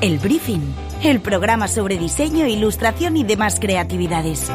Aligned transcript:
El 0.00 0.20
Briefing, 0.20 0.60
el 1.02 1.18
programa 1.18 1.66
sobre 1.66 1.98
diseño, 1.98 2.46
ilustración 2.46 3.16
y 3.16 3.24
demás 3.24 3.58
creatividades. 3.58 4.48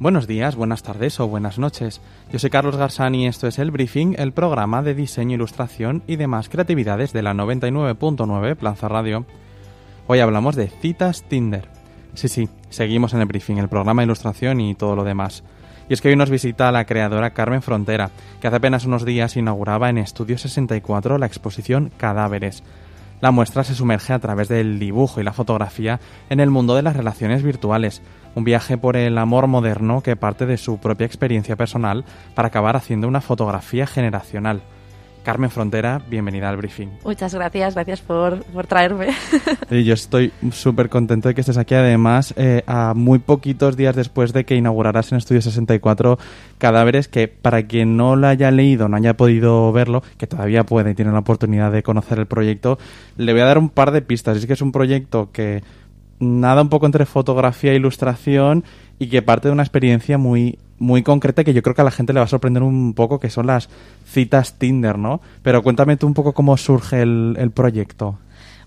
Buenos 0.00 0.26
días, 0.26 0.56
buenas 0.56 0.82
tardes 0.82 1.20
o 1.20 1.28
buenas 1.28 1.60
noches. 1.60 2.00
Yo 2.32 2.40
soy 2.40 2.50
Carlos 2.50 2.74
Garzani 2.74 3.22
y 3.22 3.26
esto 3.28 3.46
es 3.46 3.60
El 3.60 3.70
Briefing, 3.70 4.16
el 4.18 4.32
programa 4.32 4.82
de 4.82 4.94
diseño, 4.94 5.36
ilustración 5.36 6.02
y 6.08 6.16
demás 6.16 6.48
creatividades 6.48 7.12
de 7.12 7.22
la 7.22 7.32
99.9 7.32 8.56
Plaza 8.56 8.88
Radio. 8.88 9.24
Hoy 10.08 10.18
hablamos 10.18 10.56
de 10.56 10.66
citas 10.66 11.22
Tinder. 11.28 11.68
Sí, 12.14 12.26
sí, 12.26 12.48
seguimos 12.70 13.14
en 13.14 13.20
el 13.20 13.26
Briefing, 13.26 13.58
el 13.58 13.68
programa 13.68 14.02
de 14.02 14.06
ilustración 14.06 14.60
y 14.60 14.74
todo 14.74 14.96
lo 14.96 15.04
demás. 15.04 15.44
Y 15.88 15.94
es 15.94 16.02
que 16.02 16.08
hoy 16.08 16.16
nos 16.16 16.30
visita 16.30 16.70
la 16.70 16.84
creadora 16.84 17.30
Carmen 17.30 17.62
Frontera, 17.62 18.10
que 18.40 18.46
hace 18.46 18.56
apenas 18.56 18.84
unos 18.84 19.04
días 19.04 19.36
inauguraba 19.36 19.88
en 19.88 19.98
Estudio 19.98 20.36
64 20.36 21.16
la 21.16 21.26
exposición 21.26 21.90
Cadáveres. 21.96 22.62
La 23.20 23.30
muestra 23.30 23.64
se 23.64 23.74
sumerge 23.74 24.12
a 24.12 24.18
través 24.18 24.48
del 24.48 24.78
dibujo 24.78 25.20
y 25.20 25.24
la 25.24 25.32
fotografía 25.32 25.98
en 26.28 26.40
el 26.40 26.50
mundo 26.50 26.76
de 26.76 26.82
las 26.82 26.96
relaciones 26.96 27.42
virtuales, 27.42 28.02
un 28.34 28.44
viaje 28.44 28.76
por 28.76 28.96
el 28.96 29.16
amor 29.18 29.46
moderno 29.46 30.02
que 30.02 30.14
parte 30.14 30.46
de 30.46 30.58
su 30.58 30.78
propia 30.78 31.06
experiencia 31.06 31.56
personal 31.56 32.04
para 32.34 32.48
acabar 32.48 32.76
haciendo 32.76 33.08
una 33.08 33.22
fotografía 33.22 33.86
generacional. 33.86 34.62
Carmen 35.28 35.50
Frontera, 35.50 36.00
bienvenida 36.08 36.48
al 36.48 36.56
briefing. 36.56 36.88
Muchas 37.04 37.34
gracias, 37.34 37.74
gracias 37.74 38.00
por, 38.00 38.42
por 38.44 38.66
traerme. 38.66 39.08
Y 39.70 39.84
yo 39.84 39.92
estoy 39.92 40.32
súper 40.52 40.88
contento 40.88 41.28
de 41.28 41.34
que 41.34 41.42
estés 41.42 41.58
aquí, 41.58 41.74
además, 41.74 42.32
eh, 42.38 42.62
a 42.66 42.94
muy 42.94 43.18
poquitos 43.18 43.76
días 43.76 43.94
después 43.94 44.32
de 44.32 44.46
que 44.46 44.56
inauguraras 44.56 45.12
en 45.12 45.18
Estudio 45.18 45.42
64 45.42 46.18
Cadáveres, 46.56 47.08
que 47.08 47.28
para 47.28 47.64
quien 47.64 47.98
no 47.98 48.16
lo 48.16 48.26
haya 48.26 48.50
leído, 48.50 48.88
no 48.88 48.96
haya 48.96 49.18
podido 49.18 49.70
verlo, 49.70 50.02
que 50.16 50.26
todavía 50.26 50.64
puede 50.64 50.92
y 50.92 50.94
tiene 50.94 51.12
la 51.12 51.18
oportunidad 51.18 51.72
de 51.72 51.82
conocer 51.82 52.18
el 52.18 52.26
proyecto, 52.26 52.78
le 53.18 53.30
voy 53.32 53.42
a 53.42 53.44
dar 53.44 53.58
un 53.58 53.68
par 53.68 53.90
de 53.90 54.00
pistas. 54.00 54.38
Es 54.38 54.46
que 54.46 54.54
es 54.54 54.62
un 54.62 54.72
proyecto 54.72 55.28
que 55.30 55.62
nada 56.20 56.62
un 56.62 56.70
poco 56.70 56.86
entre 56.86 57.04
fotografía 57.04 57.72
e 57.72 57.76
ilustración 57.76 58.64
y 58.98 59.08
que 59.08 59.20
parte 59.20 59.48
de 59.48 59.52
una 59.52 59.62
experiencia 59.62 60.16
muy 60.16 60.58
muy 60.78 61.02
concreta 61.02 61.44
que 61.44 61.54
yo 61.54 61.62
creo 61.62 61.74
que 61.74 61.80
a 61.82 61.84
la 61.84 61.90
gente 61.90 62.12
le 62.12 62.20
va 62.20 62.24
a 62.24 62.28
sorprender 62.28 62.62
un 62.62 62.94
poco, 62.94 63.20
que 63.20 63.30
son 63.30 63.46
las 63.46 63.68
citas 64.06 64.58
Tinder, 64.58 64.98
¿no? 64.98 65.20
Pero 65.42 65.62
cuéntame 65.62 65.96
tú 65.96 66.06
un 66.06 66.14
poco 66.14 66.32
cómo 66.32 66.56
surge 66.56 67.02
el, 67.02 67.50
proyecto. 67.54 68.18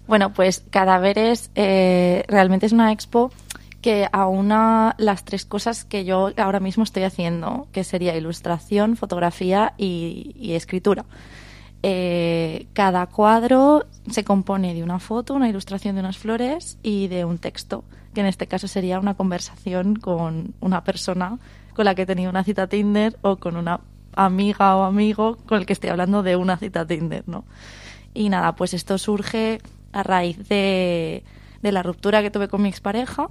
Bueno, 0.07 0.33
pues 0.33 0.63
Cadáveres 0.69 1.51
eh, 1.55 2.23
realmente 2.27 2.65
es 2.65 2.71
una 2.71 2.91
expo 2.91 3.31
que 3.81 4.07
aúna 4.11 4.95
las 4.97 5.25
tres 5.25 5.45
cosas 5.45 5.85
que 5.85 6.05
yo 6.05 6.31
ahora 6.37 6.59
mismo 6.59 6.83
estoy 6.83 7.03
haciendo, 7.03 7.67
que 7.71 7.83
sería 7.83 8.15
ilustración, 8.15 8.95
fotografía 8.95 9.73
y, 9.77 10.53
escritura. 10.53 11.05
Eh, 11.83 12.67
cada 12.73 13.07
cuadro 13.07 13.85
se 14.07 14.23
compone 14.23 14.75
de 14.75 14.83
una 14.83 14.99
foto, 14.99 15.33
una 15.33 15.49
ilustración 15.49 15.95
de 15.95 16.01
unas 16.01 16.19
flores 16.19 16.77
y 16.83 17.07
de 17.07 17.25
un 17.25 17.39
texto, 17.39 17.83
que 18.13 18.21
en 18.21 18.27
este 18.27 18.45
caso 18.45 18.67
sería 18.67 18.99
una 18.99 19.15
conversación 19.15 19.95
con 19.95 20.53
una 20.59 20.83
persona 20.83 21.39
con 21.75 21.85
la 21.85 21.95
que 21.95 22.03
he 22.03 22.05
tenido 22.05 22.29
una 22.29 22.43
cita 22.43 22.67
Tinder 22.67 23.17
o 23.21 23.37
con 23.37 23.57
una 23.57 23.81
amiga 24.15 24.75
o 24.75 24.83
amigo 24.83 25.37
con 25.45 25.59
el 25.59 25.65
que 25.65 25.73
estoy 25.73 25.89
hablando 25.89 26.23
de 26.23 26.35
una 26.35 26.57
cita 26.57 26.85
Tinder, 26.85 27.23
¿no? 27.27 27.45
Y 28.13 28.29
nada, 28.29 28.55
pues 28.55 28.73
esto 28.73 28.97
surge 28.97 29.59
a 29.93 30.03
raíz 30.03 30.37
de, 30.49 31.23
la 31.61 31.83
ruptura 31.83 32.21
que 32.21 32.31
tuve 32.31 32.47
con 32.47 32.61
mi 32.61 32.69
expareja 32.69 33.27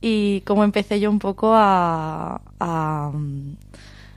y 0.00 0.42
cómo 0.42 0.64
empecé 0.64 1.00
yo 1.00 1.10
un 1.10 1.18
poco 1.18 1.52
a, 1.54 2.40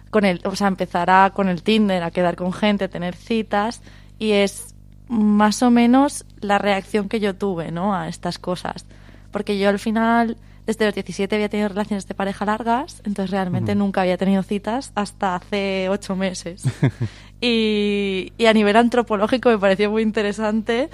con 0.09 0.25
el, 0.25 0.41
o 0.45 0.55
sea, 0.55 0.67
empezar 0.67 1.09
a, 1.09 1.31
con 1.31 1.49
el 1.49 1.63
Tinder, 1.63 2.03
a 2.03 2.11
quedar 2.11 2.35
con 2.35 2.53
gente, 2.53 2.85
a 2.85 2.89
tener 2.89 3.15
citas 3.15 3.81
y 4.19 4.31
es 4.31 4.75
más 5.09 5.61
o 5.61 5.71
menos 5.71 6.25
la 6.39 6.57
reacción 6.57 7.09
que 7.09 7.19
yo 7.19 7.35
tuve, 7.35 7.71
¿no? 7.71 7.93
A 7.93 8.07
estas 8.07 8.39
cosas. 8.39 8.85
Porque 9.31 9.57
yo 9.57 9.69
al 9.69 9.79
final 9.79 10.37
desde 10.65 10.85
los 10.85 10.93
17 10.93 11.35
había 11.35 11.49
tenido 11.49 11.69
relaciones 11.69 12.07
de 12.07 12.13
pareja 12.13 12.45
largas, 12.45 13.01
entonces 13.05 13.31
realmente 13.31 13.75
nunca 13.75 14.01
había 14.01 14.17
tenido 14.17 14.43
citas 14.43 14.91
hasta 14.95 15.35
hace 15.35 15.89
ocho 15.89 16.15
meses. 16.15 16.63
y, 17.41 18.31
a 18.45 18.53
nivel 18.53 18.75
antropológico 18.75 19.49
me 19.49 19.57
pareció 19.57 19.89
muy 19.91 20.01
interesante 20.01 20.89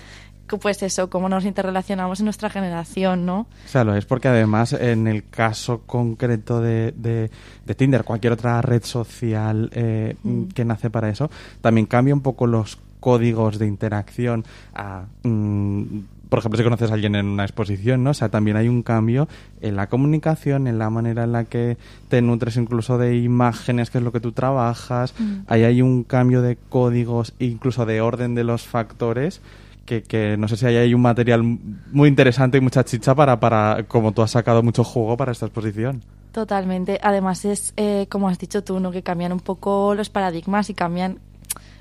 pues 0.61 0.81
eso, 0.81 1.09
cómo 1.09 1.27
nos 1.27 1.43
interrelacionamos 1.43 2.21
en 2.21 2.23
nuestra 2.23 2.49
generación, 2.49 3.25
¿no? 3.25 3.47
Claro, 3.69 3.97
es 3.97 4.05
porque 4.05 4.29
además 4.29 4.71
en 4.71 5.05
el 5.07 5.27
caso 5.27 5.81
concreto 5.85 6.61
de, 6.61 6.93
de, 6.95 7.75
Tinder, 7.75 8.05
cualquier 8.05 8.31
otra 8.31 8.61
red 8.61 8.81
social 8.85 9.69
eh, 9.73 10.15
mm. 10.23 10.43
que 10.45 10.63
nace 10.63 10.89
para 10.89 11.09
eso, 11.09 11.29
también 11.59 11.85
cambia 11.85 12.13
un 12.13 12.21
poco 12.21 12.47
los 12.47 12.79
códigos 13.01 13.59
de 13.59 13.67
interacción 13.67 14.45
a... 14.73 15.05
Mm, 15.23 15.99
por 16.29 16.39
ejemplo, 16.39 16.57
si 16.57 16.63
conoces 16.63 16.91
a 16.91 16.93
alguien 16.93 17.15
en 17.15 17.27
una 17.27 17.43
exposición, 17.43 18.03
¿no? 18.03 18.11
O 18.11 18.13
sea, 18.13 18.29
también 18.29 18.57
hay 18.57 18.67
un 18.67 18.83
cambio 18.83 19.27
en 19.61 19.75
la 19.75 19.87
comunicación, 19.87 20.67
en 20.67 20.79
la 20.79 20.89
manera 20.89 21.23
en 21.23 21.31
la 21.31 21.45
que 21.45 21.77
te 22.09 22.21
nutres 22.21 22.57
incluso 22.57 22.97
de 22.97 23.17
imágenes, 23.17 23.89
que 23.89 23.97
es 23.99 24.03
lo 24.03 24.11
que 24.11 24.19
tú 24.19 24.31
trabajas. 24.31 25.13
Mm. 25.17 25.39
Ahí 25.47 25.63
hay 25.63 25.81
un 25.81 26.03
cambio 26.03 26.41
de 26.41 26.57
códigos, 26.69 27.33
incluso 27.39 27.85
de 27.85 28.01
orden 28.01 28.35
de 28.35 28.43
los 28.43 28.63
factores. 28.63 29.41
Que, 29.85 30.03
que, 30.03 30.35
no 30.35 30.49
sé 30.49 30.57
si 30.57 30.65
ahí 30.65 30.75
hay 30.75 30.93
un 30.93 31.01
material 31.01 31.43
muy 31.43 32.09
interesante 32.09 32.57
y 32.57 32.61
mucha 32.61 32.83
chicha 32.83 33.15
para, 33.15 33.39
para 33.39 33.83
como 33.87 34.11
tú 34.11 34.21
has 34.21 34.31
sacado 34.31 34.61
mucho 34.61 34.83
juego 34.83 35.15
para 35.15 35.31
esta 35.31 35.45
exposición. 35.45 36.03
Totalmente. 36.33 36.99
Además 37.01 37.45
es, 37.45 37.73
eh, 37.77 38.05
como 38.09 38.27
has 38.27 38.37
dicho 38.37 38.63
tú, 38.63 38.79
¿no? 38.79 38.91
que 38.91 39.01
cambian 39.01 39.31
un 39.31 39.39
poco 39.39 39.95
los 39.95 40.09
paradigmas 40.09 40.69
y 40.69 40.73
cambian 40.73 41.19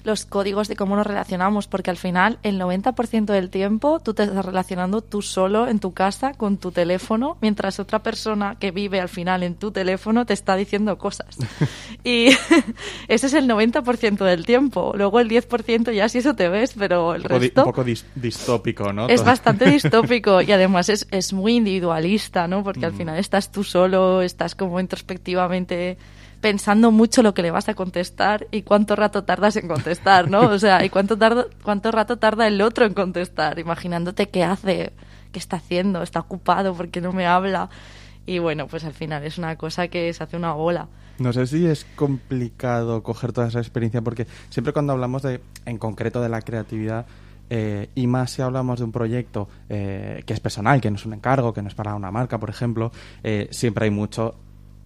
los 0.07 0.25
códigos 0.25 0.69
de 0.69 0.77
cómo 0.77 0.95
nos 0.95 1.07
relacionamos, 1.07 1.67
porque 1.67 1.91
al 1.91 1.97
final 1.97 2.39
el 2.45 2.61
90% 2.61 3.27
del 3.27 3.51
tiempo 3.51 3.99
tú 3.99 4.15
te 4.15 4.23
estás 4.23 4.45
relacionando 4.45 5.03
tú 5.03 5.21
solo 5.21 5.67
en 5.67 5.81
tu 5.81 5.93
casa 5.93 6.33
con 6.33 6.59
tu 6.59 6.71
teléfono, 6.71 7.37
mientras 7.41 7.81
otra 7.81 8.05
persona 8.05 8.57
que 8.59 8.71
vive 8.71 9.01
al 9.01 9.09
final 9.09 9.43
en 9.43 9.57
tu 9.57 9.73
teléfono 9.73 10.25
te 10.25 10.33
está 10.33 10.55
diciendo 10.55 10.97
cosas. 10.97 11.37
y 12.05 12.29
ese 13.09 13.27
es 13.27 13.35
el 13.35 13.49
90% 13.49 14.25
del 14.25 14.47
tiempo. 14.47 14.93
Luego 14.97 15.19
el 15.19 15.29
10% 15.29 15.93
ya 15.93 16.09
si 16.09 16.19
eso 16.19 16.35
te 16.35 16.49
ves, 16.49 16.75
pero 16.79 17.15
el 17.15 17.25
resto... 17.25 17.63
Un 17.63 17.73
poco 17.73 17.85
distópico, 18.15 18.93
¿no? 18.93 19.09
Es 19.09 19.25
bastante 19.25 19.69
distópico 19.71 20.41
y 20.41 20.53
además 20.53 20.89
es, 20.89 21.09
es 21.11 21.33
muy 21.33 21.57
individualista, 21.57 22.47
¿no? 22.47 22.63
Porque 22.63 22.87
al 22.87 22.93
mm. 22.93 22.97
final 22.97 23.19
estás 23.19 23.51
tú 23.51 23.65
solo, 23.65 24.23
estás 24.23 24.55
como 24.55 24.79
introspectivamente 24.79 25.99
pensando 26.47 26.93
mucho 26.93 27.25
lo 27.25 27.35
que 27.35 27.43
le 27.43 27.51
vas 27.51 27.69
a 27.69 27.75
contestar 27.75 28.47
y 28.53 28.63
cuánto 28.63 28.95
rato 28.95 29.25
tardas 29.25 29.57
en 29.57 29.67
contestar, 29.67 30.31
¿no? 30.31 30.43
O 30.43 30.61
sea, 30.61 30.85
y 30.85 30.91
cuánto, 30.91 31.19
tarda, 31.19 31.47
cuánto 31.65 31.91
rato 31.91 32.19
tarda 32.19 32.47
el 32.47 32.61
otro 32.61 32.85
en 32.85 32.95
contestar, 32.95 33.59
imaginándote 33.59 34.29
qué 34.29 34.45
hace, 34.45 34.93
qué 35.33 35.41
está 35.41 35.57
haciendo, 35.57 36.03
está 36.03 36.21
ocupado, 36.21 36.73
porque 36.73 37.01
no 37.01 37.13
me 37.13 37.27
habla. 37.27 37.69
Y 38.27 38.39
bueno, 38.39 38.69
pues 38.69 38.85
al 38.85 38.93
final 38.93 39.25
es 39.25 39.39
una 39.39 39.57
cosa 39.57 39.89
que 39.89 40.13
se 40.13 40.23
hace 40.23 40.37
una 40.37 40.53
bola. 40.53 40.87
No 41.19 41.33
sé 41.33 41.49
si 41.49 41.67
es 41.67 41.85
complicado 41.97 43.03
coger 43.03 43.33
toda 43.33 43.49
esa 43.49 43.59
experiencia, 43.59 44.01
porque 44.01 44.29
siempre 44.49 44.73
cuando 44.73 44.93
hablamos 44.93 45.23
de, 45.23 45.41
en 45.65 45.79
concreto 45.79 46.23
de 46.23 46.29
la 46.29 46.43
creatividad, 46.43 47.07
eh, 47.51 47.89
y 47.97 48.07
más 48.07 48.31
si 48.31 48.43
hablamos 48.43 48.79
de 48.79 48.85
un 48.85 48.93
proyecto 48.93 49.49
eh, 49.69 50.23
que 50.25 50.33
es 50.33 50.39
personal, 50.39 50.81
que 50.81 50.93
no 50.93 50.97
es 50.97 51.07
un 51.07 51.15
encargo, 51.15 51.53
que 51.53 51.63
no 51.63 51.67
es 51.67 51.75
para 51.75 51.97
una 51.97 52.13
marca, 52.13 52.39
por 52.39 52.51
ejemplo, 52.51 52.93
eh, 53.25 53.49
siempre 53.51 53.87
hay 53.87 53.91
mucho 53.91 54.37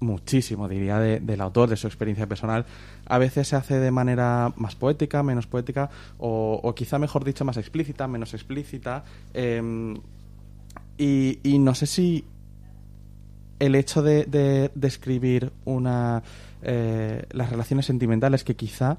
muchísimo, 0.00 0.69
diría, 0.69 0.99
del 0.99 1.41
autor, 1.41 1.69
de 1.69 1.77
su 1.77 1.87
experiencia 1.87 2.27
personal. 2.27 2.66
A 3.06 3.19
veces 3.19 3.49
se 3.49 3.56
hace 3.56 3.78
de 3.78 3.91
manera 3.91 4.53
más 4.56 4.75
poética, 4.75 5.22
menos 5.22 5.47
poética, 5.47 5.91
o, 6.19 6.75
quizá, 6.75 6.99
mejor 6.99 7.25
dicho, 7.25 7.44
más 7.44 7.56
explícita, 7.56 8.09
menos 8.09 8.34
explícita. 8.34 9.05
Em, 9.34 9.97
y, 10.99 11.59
no 11.59 11.75
sé 11.75 11.87
si 11.87 12.25
el 13.59 13.75
hecho 13.75 14.03
de, 14.03 14.71
describir 14.75 15.52
una, 15.64 16.23
eh, 16.62 17.25
las 17.31 17.50
relaciones 17.50 17.87
sentimentales 17.87 18.44
que 18.44 18.56
quizá 18.56 18.99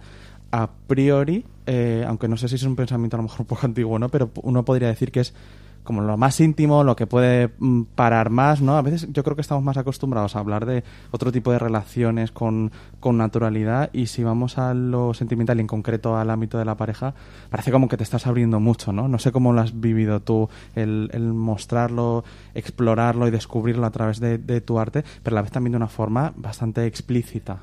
a 0.52 0.70
priori, 0.88 1.46
eh, 1.66 2.04
aunque 2.08 2.28
no 2.28 2.38
sé 2.38 2.48
si 2.50 2.56
es 2.56 2.64
un 2.64 2.76
pensamiento 2.76 3.16
a 3.16 3.20
lo 3.20 3.24
mejor 3.24 3.42
un 3.42 3.48
poco 3.48 3.62
antiguo, 3.66 3.98
¿no? 4.00 4.10
pero 4.10 4.32
uno 4.44 4.66
podría 4.66 4.90
decir 4.90 5.12
que 5.12 5.22
es 5.22 5.34
como 5.84 6.02
lo 6.02 6.18
más 6.18 6.40
íntimo, 6.40 6.84
lo 6.84 6.96
que 6.96 7.08
puede 7.08 7.52
mm, 7.60 7.84
parar 7.96 8.30
más, 8.30 8.62
¿no? 8.62 8.78
A 8.78 8.82
veces 8.82 9.08
yo 9.12 9.24
creo 9.24 9.36
que 9.36 9.42
estamos 9.42 9.64
más 9.64 9.78
acostumbrados 9.78 10.36
a 10.36 10.40
hablar 10.40 10.66
de 10.66 10.84
otro 11.12 11.32
tipo 11.32 11.52
de 11.52 11.60
relaciones 11.60 12.32
con, 12.32 12.72
con 13.00 13.18
naturalidad 13.18 13.90
y 13.94 14.08
si 14.08 14.24
vamos 14.24 14.58
a 14.58 14.74
lo 14.74 15.14
sentimental 15.14 15.58
y 15.58 15.62
en 15.62 15.68
concreto 15.68 16.18
al 16.18 16.30
ámbito 16.30 16.58
de 16.58 16.66
la 16.66 16.76
pareja, 16.76 17.14
parece 17.50 17.72
como 17.72 17.88
que 17.88 17.98
te 17.98 18.04
estás 18.04 18.28
abriendo 18.28 18.60
mucho, 18.60 18.94
¿no? 18.94 19.08
No 19.08 19.20
sé 19.20 19.32
cómo 19.32 19.54
lo 19.54 19.62
has 19.62 19.80
vivido 19.80 20.20
tú, 20.20 20.50
el, 20.76 21.10
el 21.14 21.34
mostrarlo, 21.34 22.24
explorarlo 22.54 23.28
y 23.28 23.32
descubrirlo 23.32 23.86
a 23.86 23.92
través 23.92 24.20
de, 24.20 24.38
de 24.38 24.62
tu 24.62 24.80
arte, 24.80 25.04
pero 25.24 25.36
a 25.36 25.38
la 25.38 25.42
vez 25.42 25.52
también 25.52 25.72
de 25.72 25.78
una 25.78 25.88
forma 25.88 26.34
bastante 26.36 26.86
explícita. 26.86 27.60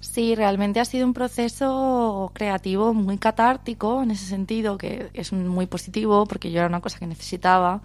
Sí, 0.00 0.34
realmente 0.34 0.80
ha 0.80 0.84
sido 0.84 1.06
un 1.06 1.14
proceso 1.14 2.30
creativo 2.34 2.94
muy 2.94 3.18
catártico 3.18 4.02
en 4.02 4.10
ese 4.10 4.26
sentido, 4.26 4.78
que 4.78 5.10
es 5.14 5.32
muy 5.32 5.66
positivo 5.66 6.26
porque 6.26 6.50
yo 6.50 6.58
era 6.58 6.68
una 6.68 6.80
cosa 6.80 6.98
que 6.98 7.06
necesitaba. 7.06 7.82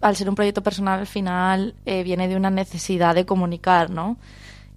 Al 0.00 0.16
ser 0.16 0.28
un 0.28 0.34
proyecto 0.34 0.62
personal, 0.62 1.00
al 1.00 1.06
final 1.06 1.74
eh, 1.86 2.02
viene 2.02 2.28
de 2.28 2.36
una 2.36 2.50
necesidad 2.50 3.14
de 3.14 3.24
comunicar, 3.24 3.90
¿no? 3.90 4.16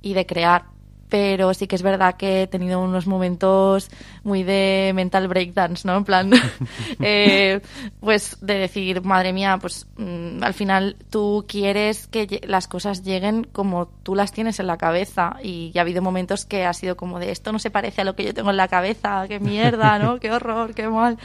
Y 0.01 0.13
de 0.13 0.25
crear. 0.25 0.65
Pero 1.09 1.53
sí 1.56 1.67
que 1.67 1.75
es 1.75 1.81
verdad 1.81 2.15
que 2.15 2.44
he 2.44 2.47
tenido 2.47 2.79
unos 2.79 3.07
momentos 3.07 3.89
muy 4.23 4.44
de 4.44 4.91
mental 4.94 5.27
breakdance, 5.27 5.88
¿no? 5.88 5.97
En 5.97 6.06
plan, 6.06 6.31
eh, 7.01 7.61
pues 8.00 8.38
de 8.41 8.53
decir, 8.53 9.01
madre 9.03 9.33
mía, 9.33 9.57
pues 9.59 9.88
mm, 9.97 10.44
al 10.44 10.53
final 10.53 10.95
tú 11.09 11.45
quieres 11.47 12.07
que 12.07 12.41
las 12.47 12.67
cosas 12.67 13.03
lleguen 13.03 13.44
como 13.44 13.88
tú 14.03 14.15
las 14.15 14.31
tienes 14.31 14.59
en 14.59 14.67
la 14.67 14.77
cabeza 14.77 15.38
y 15.44 15.71
ha 15.75 15.81
habido 15.81 16.01
momentos 16.01 16.45
que 16.45 16.65
ha 16.65 16.73
sido 16.73 16.95
como 16.95 17.19
de 17.19 17.31
esto 17.31 17.51
no 17.51 17.59
se 17.59 17.71
parece 17.71 18.01
a 18.01 18.03
lo 18.03 18.15
que 18.15 18.23
yo 18.23 18.33
tengo 18.33 18.51
en 18.51 18.57
la 18.57 18.67
cabeza, 18.67 19.25
qué 19.27 19.39
mierda, 19.39 19.97
¿no? 20.00 20.19
Qué 20.19 20.31
horror, 20.31 20.73
qué 20.75 20.88
mal. 20.88 21.17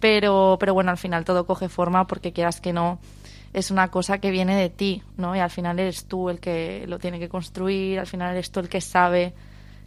Pero, 0.00 0.56
pero 0.60 0.74
bueno, 0.74 0.90
al 0.90 0.98
final 0.98 1.24
todo 1.24 1.44
coge 1.44 1.68
forma 1.68 2.06
porque 2.06 2.32
quieras 2.32 2.60
que 2.60 2.72
no 2.72 3.00
es 3.52 3.70
una 3.70 3.88
cosa 3.88 4.18
que 4.18 4.30
viene 4.30 4.56
de 4.56 4.70
ti, 4.70 5.02
¿no? 5.16 5.34
Y 5.34 5.38
al 5.38 5.50
final 5.50 5.78
eres 5.78 6.04
tú 6.04 6.28
el 6.28 6.40
que 6.40 6.84
lo 6.86 6.98
tiene 6.98 7.18
que 7.18 7.28
construir, 7.28 7.98
al 7.98 8.06
final 8.06 8.32
eres 8.32 8.50
tú 8.50 8.60
el 8.60 8.68
que 8.68 8.80
sabe 8.80 9.32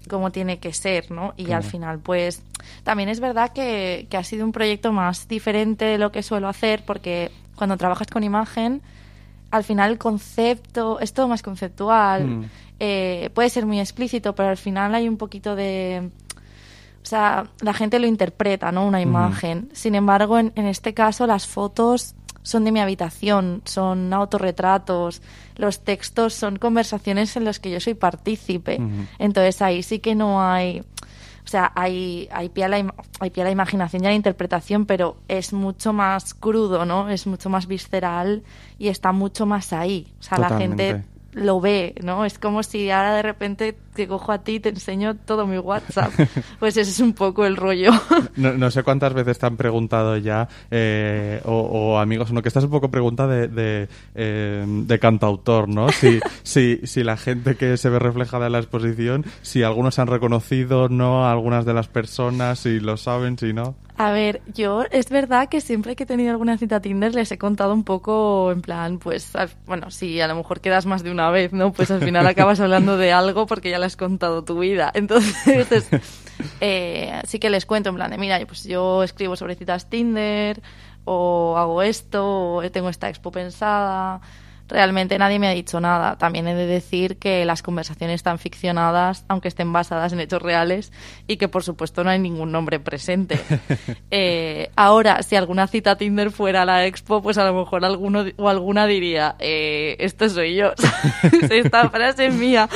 cómo 0.10 0.32
tiene 0.32 0.60
que 0.60 0.74
ser, 0.74 1.12
¿no? 1.12 1.34
Y 1.38 1.52
al 1.52 1.64
final, 1.64 2.00
pues, 2.00 2.42
también 2.84 3.10
es 3.10 3.20
verdad 3.20 3.52
que, 3.54 4.08
ha 4.12 4.24
sido 4.24 4.46
un 4.46 4.52
proyecto 4.52 4.92
más 4.92 5.28
diferente 5.28 5.86
de 5.86 5.98
lo 5.98 6.12
que 6.12 6.24
suelo 6.24 6.48
hacer, 6.48 6.84
porque 6.86 7.32
cuando 7.56 7.78
trabajas 7.78 8.08
con 8.08 8.24
imagen, 8.24 8.82
al 9.52 9.64
final 9.64 9.92
el 9.92 9.98
concepto 9.98 11.00
es 11.00 11.14
todo 11.14 11.28
más 11.28 11.44
conceptual, 11.44 12.26
mm. 12.26 12.46
eh, 12.80 13.30
puede 13.34 13.50
ser 13.50 13.66
muy 13.66 13.80
explícito, 13.80 14.34
pero 14.34 14.50
al 14.50 14.58
final 14.58 14.96
hay 14.96 15.08
un 15.08 15.18
poquito 15.18 15.56
de... 15.56 16.10
O 17.04 17.06
sea, 17.06 17.48
la 17.62 17.74
gente 17.74 17.98
lo 17.98 18.06
interpreta, 18.06 18.72
¿no? 18.72 18.86
Una 18.86 19.02
imagen. 19.02 19.70
Sin 19.74 19.96
embargo, 19.96 20.38
en, 20.38 20.52
en 20.56 20.68
este 20.68 20.94
caso, 20.94 21.26
las 21.26 21.48
fotos 21.48 22.14
son 22.44 22.64
de 22.64 22.72
mi 22.72 22.80
habitación, 22.80 23.62
son 23.66 24.14
autorretratos, 24.14 25.22
los 25.56 25.82
textos 25.82 26.34
son 26.34 26.58
conversaciones 26.58 27.36
en 27.36 27.46
las 27.46 27.60
que 27.60 27.72
yo 27.72 27.80
soy 27.80 27.94
partícipe. 27.94 28.80
Entonces 29.20 29.62
ahí 29.62 29.84
sí 29.84 30.00
que 30.00 30.16
no 30.16 30.42
hay, 30.42 30.82
o 31.46 31.48
sea, 31.48 31.72
hay, 31.76 32.28
hay, 32.32 32.50
pie 32.50 32.66
a 32.66 32.68
la, 32.68 32.94
hay 33.20 33.30
pie 33.30 33.44
a 33.44 33.46
la 33.46 33.52
imaginación 33.52 34.04
y 34.04 34.08
a 34.08 34.10
la 34.10 34.16
interpretación, 34.16 34.86
pero 34.86 35.18
es 35.28 35.54
mucho 35.54 35.94
más 35.94 36.34
crudo, 36.34 36.86
¿no? 36.86 37.10
Es 37.10 37.28
mucho 37.28 37.50
más 37.50 37.68
visceral 37.68 38.44
y 38.80 38.88
está 38.88 39.12
mucho 39.12 39.46
más 39.46 39.74
ahí. 39.74 40.08
O 40.20 40.24
sea, 40.24 40.38
la 40.40 40.58
gente 40.58 41.04
lo 41.34 41.62
ve, 41.62 41.96
¿no? 42.04 42.26
Es 42.26 42.38
como 42.38 42.64
si 42.64 42.90
ahora 42.90 43.16
de 43.16 43.22
repente 43.22 43.76
te 43.94 44.08
cojo 44.08 44.32
a 44.32 44.40
ti 44.40 44.54
y 44.54 44.60
te 44.60 44.70
enseño 44.70 45.16
todo 45.16 45.48
mi 45.48 45.58
WhatsApp. 45.58 46.12
Pues 46.60 46.78
ese 46.78 46.92
es 46.92 47.00
un 47.00 47.14
poco 47.14 47.46
el 47.46 47.56
rollo. 47.56 47.92
No, 48.36 48.72
sé 48.72 48.84
cuántas 48.84 49.14
veces 49.14 49.40
te 49.40 49.46
han 49.46 49.58
preguntado 49.58 50.18
ya, 50.18 50.48
eh, 50.70 51.42
o, 51.46 52.00
amigos, 52.00 52.32
no, 52.32 52.42
que 52.42 52.48
estás 52.48 52.64
un 52.64 52.70
poco 52.70 52.90
pregunta 52.90 53.28
de, 53.28 53.48
de, 53.48 53.88
eh, 54.16 54.66
de 54.68 55.00
cantautor, 55.00 55.68
¿no? 55.68 55.90
Si, 55.90 56.20
si, 56.44 56.80
si 56.84 57.04
la 57.04 57.18
gente 57.18 57.56
que 57.56 57.78
se 57.78 57.90
ve 57.90 58.00
reflejada 58.00 58.48
en 58.48 58.54
la 58.54 58.60
exposición, 58.60 59.26
si 59.42 59.64
algunos 59.64 60.00
han 60.00 60.08
reconocido, 60.08 60.90
¿no? 60.90 61.28
Algunas 61.28 61.66
de 61.66 61.74
las 61.74 61.88
personas, 61.88 62.60
si 62.60 62.80
lo 62.80 62.98
saben, 62.98 63.38
si 63.38 63.54
no. 63.54 63.76
A 64.02 64.10
ver, 64.10 64.42
yo 64.56 64.82
es 64.90 65.12
verdad 65.12 65.48
que 65.48 65.62
siempre 65.62 65.96
que 65.96 66.06
he 66.06 66.06
tenido 66.08 66.32
alguna 66.32 66.58
cita 66.58 66.82
Tinder 66.82 67.14
les 67.14 67.32
he 67.32 67.38
contado 67.38 67.72
un 67.72 67.84
poco 67.84 68.52
en 68.52 68.64
plan, 68.64 68.98
pues, 68.98 69.32
bueno, 69.68 69.92
si 69.92 70.20
a 70.20 70.28
lo 70.28 70.34
mejor 70.34 70.60
quedas 70.60 70.88
más 70.88 71.04
de 71.04 71.12
una 71.12 71.30
vez, 71.30 71.54
¿no? 71.54 71.72
Pues 71.72 71.92
al 71.92 72.02
final 72.02 72.26
acabas 72.26 72.60
hablando 72.60 72.98
de 72.98 73.12
algo 73.12 73.46
porque 73.46 73.70
ya 73.70 73.78
le 73.78 73.86
has 73.86 73.98
contado 73.98 74.44
tu 74.44 74.58
vida. 74.58 74.90
Entonces, 74.96 75.88
eh, 76.62 77.22
sí 77.28 77.38
que 77.38 77.52
les 77.52 77.68
cuento 77.68 77.90
en 77.90 77.96
plan 77.96 78.10
de, 78.10 78.18
mira, 78.18 78.40
pues 78.48 78.64
yo 78.64 79.04
escribo 79.04 79.36
sobre 79.36 79.54
citas 79.54 79.88
Tinder 79.88 80.64
o 81.06 81.56
hago 81.56 81.84
esto 81.84 82.56
o 82.56 82.72
tengo 82.72 82.90
esta 82.90 83.08
expo 83.08 83.30
pensada 83.30 84.20
realmente 84.72 85.18
nadie 85.18 85.38
me 85.38 85.48
ha 85.48 85.52
dicho 85.52 85.80
nada. 85.80 86.18
También 86.18 86.48
he 86.48 86.56
de 86.56 86.66
decir 86.66 87.18
que 87.18 87.46
las 87.46 87.62
conversaciones 87.62 88.16
están 88.16 88.40
ficcionadas, 88.40 89.26
aunque 89.28 89.50
estén 89.50 89.72
basadas 89.72 90.14
en 90.14 90.20
hechos 90.20 90.42
reales, 90.42 90.92
y 91.28 91.38
que 91.38 91.48
por 91.48 91.64
supuesto 91.64 92.04
no 92.04 92.10
hay 92.10 92.20
ningún 92.20 92.52
nombre 92.52 92.80
presente. 92.80 93.40
Eh, 94.14 94.70
ahora, 94.76 95.24
si 95.24 95.36
alguna 95.36 95.68
cita 95.68 95.96
Tinder 95.96 96.32
fuera 96.32 96.64
a 96.64 96.66
la 96.66 96.86
expo, 96.86 97.22
pues 97.22 97.38
a 97.38 97.46
lo 97.46 97.54
mejor 97.54 97.86
alguno 97.86 98.26
o 98.38 98.50
alguna 98.50 98.86
diría, 98.86 99.36
eh, 99.40 99.96
esto 100.00 100.28
soy 100.28 100.56
yo. 100.56 100.74
Esta 101.50 101.90
frase 101.90 102.28
es 102.28 102.34
mía. 102.34 102.68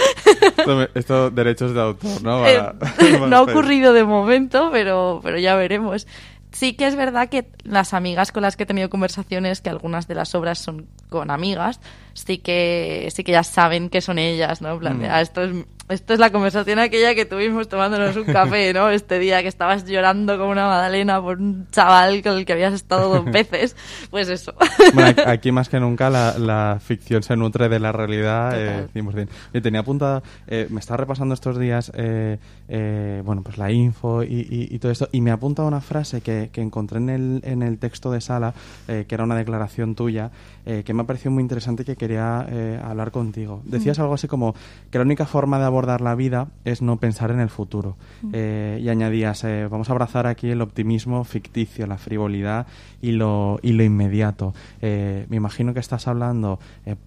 esto, 0.93 1.29
derechos 1.31 1.73
de 1.73 1.81
autor, 1.81 2.23
¿no? 2.23 2.47
Eh, 2.47 2.61
no 3.27 3.35
ha 3.35 3.41
ocurrido 3.41 3.91
de 3.93 4.05
momento, 4.05 4.69
pero, 4.71 5.19
pero 5.23 5.37
ya 5.37 5.55
veremos. 5.55 6.07
Sí 6.55 6.71
que 6.71 6.87
es 6.87 6.95
verdad 6.95 7.27
que 7.27 7.49
las 7.65 7.93
amigas 7.93 8.31
con 8.31 8.41
las 8.41 8.55
que 8.55 8.63
he 8.63 8.65
tenido 8.65 8.89
conversaciones, 8.89 9.59
que 9.59 9.69
algunas 9.69 10.07
de 10.07 10.15
las 10.15 10.33
obras 10.35 10.57
son 10.57 10.87
con 11.09 11.29
amigas, 11.29 11.81
sí 12.13 12.37
que 12.37 13.09
sí 13.13 13.25
que 13.25 13.33
ya 13.33 13.43
saben 13.43 13.89
que 13.89 13.99
son 13.99 14.19
ellas, 14.19 14.61
¿no? 14.61 14.71
En 14.71 14.79
plan, 14.79 14.99
mm. 14.99 15.05
ah, 15.09 15.19
esto 15.19 15.43
es 15.43 15.53
esto 15.87 16.13
es 16.13 16.19
la 16.19 16.31
conversación 16.31 16.79
aquella 16.79 17.13
que 17.13 17.25
tuvimos 17.25 17.69
tomándonos 17.69 18.15
un 18.15 18.23
café, 18.25 18.73
¿no? 18.73 18.89
Este 18.95 19.19
día 19.19 19.41
que 19.41 19.47
estabas 19.47 19.85
llorando 19.85 20.37
como 20.37 20.51
una 20.51 20.67
magdalena 20.67 21.21
por 21.21 21.37
un 21.37 21.67
chaval 21.69 22.23
con 22.23 22.33
el 22.33 22.45
que 22.45 22.53
habías 22.53 22.73
estado 22.73 23.09
dos 23.09 23.25
veces. 23.31 23.75
Pues 24.09 24.29
eso. 24.29 24.53
Bueno, 24.93 25.21
aquí 25.27 25.51
más 25.55 25.69
que 25.69 25.79
nunca 25.79 26.09
la, 26.09 26.79
ficción 26.79 27.23
se 27.23 27.35
nutre 27.35 27.69
de 27.69 27.79
la 27.79 27.91
realidad. 27.91 28.53
Eh, 28.55 28.87
bien. 28.93 29.29
tenía 29.61 29.81
apuntada, 29.81 30.23
eh, 30.47 30.67
me 30.69 30.79
estaba 30.79 30.97
repasando 30.97 31.33
estos 31.33 31.59
días, 31.59 31.91
eh, 31.95 32.37
eh, 32.67 33.21
bueno, 33.23 33.43
pues 33.43 33.57
la 33.57 33.71
info 33.71 34.23
y, 34.23 34.77
todo 34.79 34.91
esto, 34.91 35.09
y 35.11 35.21
me 35.21 35.31
ha 35.31 35.35
apuntado 35.35 35.67
una 35.67 35.81
frase 35.81 36.21
que, 36.21 36.49
que 36.51 36.61
encontré 36.61 36.97
en 36.97 37.09
el, 37.09 37.41
en 37.43 37.61
el 37.61 37.77
texto 37.77 38.11
de 38.11 38.21
Sala, 38.21 38.53
que 38.87 39.07
era 39.09 39.23
una 39.23 39.35
declaración 39.35 39.95
tuya, 39.95 40.31
que 40.65 40.93
me 40.93 41.03
ha 41.03 41.05
parecido 41.05 41.31
muy 41.31 41.41
interesante 41.41 41.83
y 41.83 41.85
que 41.85 41.95
quería 41.95 42.39
hablar 42.83 43.11
contigo. 43.11 43.61
Decías 43.65 43.99
mm. 43.99 44.01
algo 44.01 44.13
así 44.15 44.27
como 44.27 44.55
que 44.89 44.97
la 44.97 45.03
única 45.03 45.25
forma 45.25 45.59
de 45.59 45.65
abordar 45.75 46.01
la 46.01 46.15
vida 46.15 46.47
es 46.63 46.81
no 46.81 46.97
pensar 46.97 47.31
en 47.31 47.39
el 47.39 47.49
futuro. 47.49 47.97
Mm. 48.21 48.29
Eh, 48.33 48.79
y 48.81 48.89
añadías, 48.89 49.43
eh, 49.43 49.67
vamos 49.69 49.89
a 49.89 49.91
abrazar 49.91 50.25
aquí 50.25 50.49
el 50.49 50.61
optimismo 50.61 51.23
ficticio, 51.25 51.85
la 51.85 51.97
frivolidad 51.97 52.65
y 53.01 53.11
lo, 53.11 53.59
y 53.61 53.73
lo 53.73 53.83
inmediato. 53.83 54.53
Eh, 54.81 55.25
me 55.29 55.35
imagino 55.35 55.73
que 55.73 55.81
estás 55.81 56.07
hablando 56.07 56.59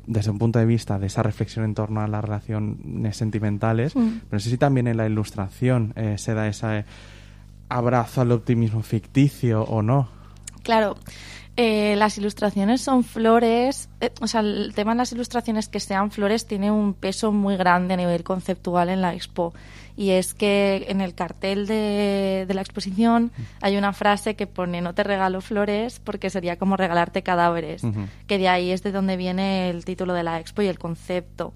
desde 0.07 0.31
un 0.31 0.39
punto 0.39 0.59
de 0.59 0.67
vista 0.67 0.99
de 0.99 1.07
esa 1.07 1.23
reflexión 1.23 1.65
en 1.65 1.75
torno 1.75 2.03
a 2.03 2.09
las 2.09 2.23
relaciones 2.23 3.17
sentimentales, 3.17 3.97
mm. 3.97 4.09
pero 4.29 4.33
no 4.33 4.41
sé 4.41 4.51
si 4.51 4.59
también 4.59 4.87
en 4.87 4.99
la 4.99 5.07
ilustración 5.07 5.95
se 6.17 6.35
da 6.35 6.47
ese 6.47 6.85
abrazo 7.69 8.21
al 8.21 8.33
optimismo 8.33 8.83
ficticio 8.83 9.63
o 9.63 9.83
no. 9.83 10.09
Claro. 10.63 10.97
Eh, 11.61 11.97
las 11.97 12.17
ilustraciones 12.17 12.83
son 12.83 13.03
flores, 13.03 13.89
eh, 14.01 14.13
o 14.21 14.29
sea, 14.29 14.43
el 14.43 14.73
tema 14.77 14.93
de 14.93 14.99
las 14.99 15.11
ilustraciones 15.11 15.69
que 15.69 15.81
sean 15.81 16.13
flores 16.13 16.47
tiene 16.47 16.71
un 16.71 16.95
peso 16.95 17.33
muy 17.33 17.57
grande 17.57 17.95
a 17.95 17.97
nivel 17.97 18.23
conceptual 18.23 18.89
en 18.91 19.01
la 19.01 19.13
expo. 19.13 19.53
Y 19.97 20.11
es 20.11 20.35
que 20.35 20.87
en 20.89 21.01
el 21.01 21.17
cartel 21.17 21.67
de, 21.67 22.47
la 22.49 22.61
exposición 22.61 23.33
hay 23.61 23.77
una 23.77 23.93
frase 23.93 24.37
que 24.37 24.47
pone 24.47 24.81
no 24.81 24.95
te 24.95 25.03
regalo 25.03 25.41
flores 25.41 25.99
porque 25.99 26.31
sería 26.31 26.57
como 26.59 26.77
regalarte 26.77 27.25
cadáveres, 27.25 27.83
que 28.29 28.39
de 28.39 28.49
ahí 28.49 28.71
es 28.71 28.85
de 28.85 28.93
donde 28.93 29.17
viene 29.17 29.69
el 29.69 29.85
título 29.85 30.15
de 30.15 30.23
la 30.23 30.39
expo 30.39 30.63
y 30.63 30.69
el 30.69 30.79
concepto. 30.79 31.55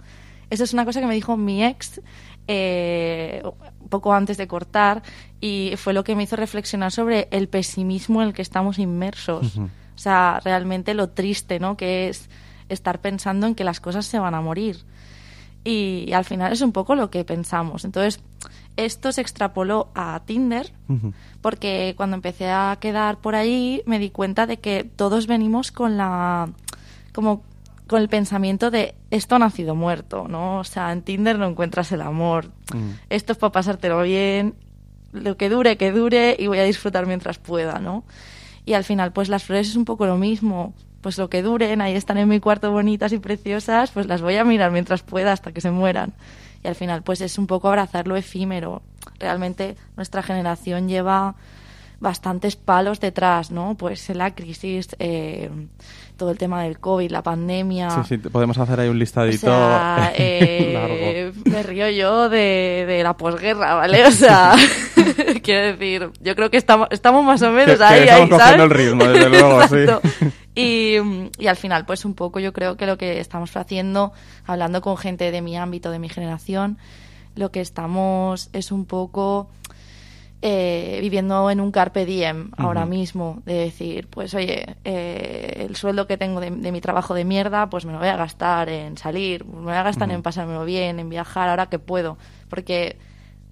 Eso 0.50 0.64
es 0.64 0.72
una 0.72 0.84
cosa 0.84 1.00
que 1.00 1.06
me 1.06 1.14
dijo 1.14 1.36
mi 1.36 1.64
ex 1.64 2.00
eh, 2.48 3.40
poco 3.88 4.12
antes 4.12 4.36
de 4.36 4.48
cortar 4.48 5.04
y 5.40 5.74
fue 5.76 5.92
lo 5.92 6.02
que 6.02 6.16
me 6.16 6.24
hizo 6.24 6.34
reflexionar 6.34 6.90
sobre 6.90 7.28
el 7.30 7.48
pesimismo 7.48 8.20
en 8.20 8.28
el 8.28 8.34
que 8.34 8.42
estamos 8.42 8.80
inmersos. 8.80 9.60
O 9.94 9.98
sea, 9.98 10.40
realmente 10.44 10.94
lo 10.94 11.10
triste, 11.10 11.60
¿no? 11.60 11.76
Que 11.76 12.08
es 12.08 12.28
estar 12.68 13.00
pensando 13.00 13.46
en 13.46 13.54
que 13.54 13.64
las 13.64 13.80
cosas 13.80 14.06
se 14.06 14.18
van 14.18 14.34
a 14.34 14.40
morir. 14.40 14.84
Y, 15.64 16.12
al 16.12 16.24
final 16.24 16.52
es 16.52 16.60
un 16.60 16.72
poco 16.72 16.94
lo 16.94 17.10
que 17.10 17.24
pensamos. 17.24 17.84
Entonces, 17.84 18.20
esto 18.76 19.12
se 19.12 19.20
extrapoló 19.20 19.90
a 19.94 20.20
Tinder, 20.24 20.72
porque 21.40 21.94
cuando 21.96 22.16
empecé 22.16 22.50
a 22.50 22.76
quedar 22.80 23.18
por 23.18 23.34
allí 23.34 23.82
me 23.86 23.98
di 23.98 24.10
cuenta 24.10 24.46
de 24.46 24.58
que 24.58 24.84
todos 24.84 25.26
venimos 25.26 25.72
con 25.72 25.96
la 25.96 26.48
como 27.12 27.42
con 27.86 28.00
el 28.00 28.08
pensamiento 28.08 28.70
de 28.70 28.94
esto 29.10 29.34
ha 29.34 29.38
nacido 29.38 29.74
muerto, 29.74 30.26
¿no? 30.26 30.60
O 30.60 30.64
sea, 30.64 30.92
en 30.92 31.02
Tinder 31.02 31.38
no 31.38 31.46
encuentras 31.46 31.92
el 31.92 32.00
amor. 32.00 32.50
Esto 33.10 33.32
es 33.32 33.38
para 33.38 33.52
pasártelo 33.52 34.02
bien, 34.02 34.54
lo 35.12 35.36
que 35.36 35.50
dure, 35.50 35.76
que 35.76 35.92
dure 35.92 36.34
y 36.38 36.46
voy 36.46 36.58
a 36.58 36.64
disfrutar 36.64 37.04
mientras 37.06 37.36
pueda, 37.36 37.78
¿no? 37.78 38.04
Y 38.64 38.74
al 38.74 38.84
final, 38.84 39.12
pues 39.12 39.28
las 39.28 39.44
flores 39.44 39.68
es 39.68 39.76
un 39.76 39.84
poco 39.84 40.06
lo 40.06 40.16
mismo. 40.16 40.74
Pues 41.00 41.18
lo 41.18 41.28
que 41.28 41.42
duren, 41.42 41.80
ahí 41.80 41.96
están 41.96 42.18
en 42.18 42.28
mi 42.28 42.38
cuarto 42.38 42.70
bonitas 42.70 43.12
y 43.12 43.18
preciosas, 43.18 43.90
pues 43.90 44.06
las 44.06 44.22
voy 44.22 44.36
a 44.36 44.44
mirar 44.44 44.70
mientras 44.70 45.02
pueda 45.02 45.32
hasta 45.32 45.50
que 45.50 45.60
se 45.60 45.72
mueran. 45.72 46.12
Y 46.62 46.68
al 46.68 46.76
final, 46.76 47.02
pues 47.02 47.20
es 47.20 47.38
un 47.38 47.48
poco 47.48 47.68
abrazar 47.68 48.06
lo 48.06 48.16
efímero. 48.16 48.82
Realmente 49.18 49.76
nuestra 49.96 50.22
generación 50.22 50.88
lleva 50.88 51.34
bastantes 52.02 52.56
palos 52.56 52.98
detrás, 52.98 53.52
¿no? 53.52 53.76
Pues 53.76 54.08
la 54.10 54.34
crisis, 54.34 54.88
eh, 54.98 55.48
todo 56.16 56.32
el 56.32 56.36
tema 56.36 56.64
del 56.64 56.80
COVID, 56.80 57.10
la 57.12 57.22
pandemia. 57.22 57.90
Sí, 57.90 58.00
sí, 58.08 58.18
podemos 58.18 58.58
hacer 58.58 58.80
ahí 58.80 58.88
un 58.88 58.98
listadito 58.98 59.48
eh, 60.18 61.32
Me 61.44 61.62
río 61.62 61.88
yo 61.90 62.28
de, 62.28 63.00
la 63.04 63.16
posguerra, 63.16 63.74
¿vale? 63.74 64.04
O 64.04 64.10
sea, 64.10 64.56
quiero 65.42 65.66
decir, 65.68 66.10
yo 66.20 66.34
creo 66.34 66.50
que 66.50 66.56
estamos, 66.56 66.88
estamos 66.90 67.24
más 67.24 67.40
o 67.42 67.52
menos 67.52 67.80
ahí. 67.80 68.02
estamos 68.02 68.30
cogiendo 68.30 68.64
el 68.64 68.70
ritmo, 68.70 69.04
desde 69.04 69.28
luego, 69.30 69.68
sí. 69.68 70.32
Y, 70.54 70.96
y, 71.38 71.46
al 71.46 71.56
final, 71.56 71.86
pues 71.86 72.04
un 72.04 72.14
poco 72.14 72.40
yo 72.40 72.52
creo 72.52 72.76
que 72.76 72.84
lo 72.84 72.98
que 72.98 73.20
estamos 73.20 73.56
haciendo, 73.56 74.12
hablando 74.44 74.82
con 74.82 74.98
gente 74.98 75.30
de 75.30 75.40
mi 75.40 75.56
ámbito, 75.56 75.90
de 75.90 75.98
mi 75.98 76.10
generación, 76.10 76.78
lo 77.36 77.50
que 77.50 77.60
estamos 77.60 78.50
es 78.52 78.72
un 78.72 78.84
poco 78.84 79.48
eh, 80.44 80.98
viviendo 81.00 81.50
en 81.50 81.60
un 81.60 81.70
carpe 81.70 82.04
diem 82.04 82.50
ahora 82.56 82.84
mismo, 82.84 83.42
de 83.46 83.54
decir, 83.54 84.08
pues 84.08 84.34
oye, 84.34 84.76
eh, 84.84 85.66
el 85.68 85.76
sueldo 85.76 86.08
que 86.08 86.18
tengo 86.18 86.40
de, 86.40 86.50
mi 86.50 86.80
trabajo 86.80 87.14
de 87.14 87.24
mierda, 87.24 87.70
pues 87.70 87.84
me 87.84 87.92
lo 87.92 88.00
voy 88.00 88.08
a 88.08 88.16
gastar 88.16 88.68
en 88.68 88.98
salir, 88.98 89.44
me 89.44 89.62
voy 89.62 89.74
a 89.74 89.84
gastar 89.84 90.10
en 90.10 90.20
pasármelo 90.20 90.64
bien, 90.64 90.98
en 90.98 91.08
viajar, 91.08 91.48
ahora 91.48 91.66
que 91.66 91.78
puedo, 91.78 92.18
porque 92.48 92.96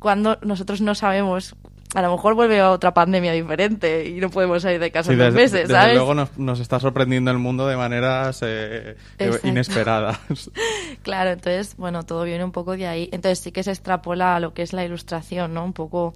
cuando 0.01 0.39
nosotros 0.43 0.81
no 0.81 0.97
sabemos 0.97 1.55
a 1.95 2.03
lo 2.03 2.13
mejor 2.13 2.35
vuelve 2.35 2.61
a 2.61 2.71
otra 2.71 2.95
pandemia 2.95 3.33
diferente 3.33 4.09
y 4.09 4.21
no 4.21 4.31
podemos 4.31 4.63
salir 4.63 4.79
de 4.79 4.91
casa 4.91 5.13
en 5.13 5.19
dos 5.19 5.35
meses, 5.35 5.69
desde 5.69 5.95
luego 5.95 6.15
nos, 6.15 6.61
está 6.61 6.79
sorprendiendo 6.79 7.31
el 7.31 7.39
mundo 7.39 7.67
de 7.67 7.77
maneras 7.77 8.41
eh, 8.43 8.97
inesperadas. 9.43 10.21
claro, 11.03 11.31
entonces, 11.31 11.77
bueno, 11.77 12.05
todo 12.05 12.25
viene 12.25 12.45
un 12.45 12.53
poco 12.53 12.77
de 12.77 12.87
ahí. 12.87 13.09
Entonces 13.13 13.41
sí 13.41 13.51
que 13.51 13.63
se 13.63 13.71
extrapola 13.71 14.37
a 14.37 14.41
lo 14.41 14.55
que 14.55 14.63
es 14.63 14.73
la 14.73 14.85
ilustración, 14.85 15.55
¿no? 15.55 15.65
Un 15.65 15.73
poco 15.73 16.15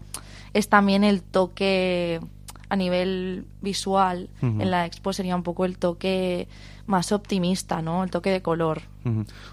es 0.53 0.69
también 0.69 1.03
el 1.03 1.23
toque 1.23 2.21
a 2.69 2.77
nivel 2.77 3.45
visual 3.61 4.29
en 4.41 4.71
la 4.71 4.87
expo 4.87 5.13
sería 5.13 5.37
un 5.37 5.43
poco 5.43 5.65
el 5.65 5.79
toque 5.79 6.49
más 6.87 7.13
optimista, 7.13 7.83
¿no? 7.83 8.05
El 8.05 8.11
toque 8.11 8.31
de 8.31 8.43
color. 8.43 8.83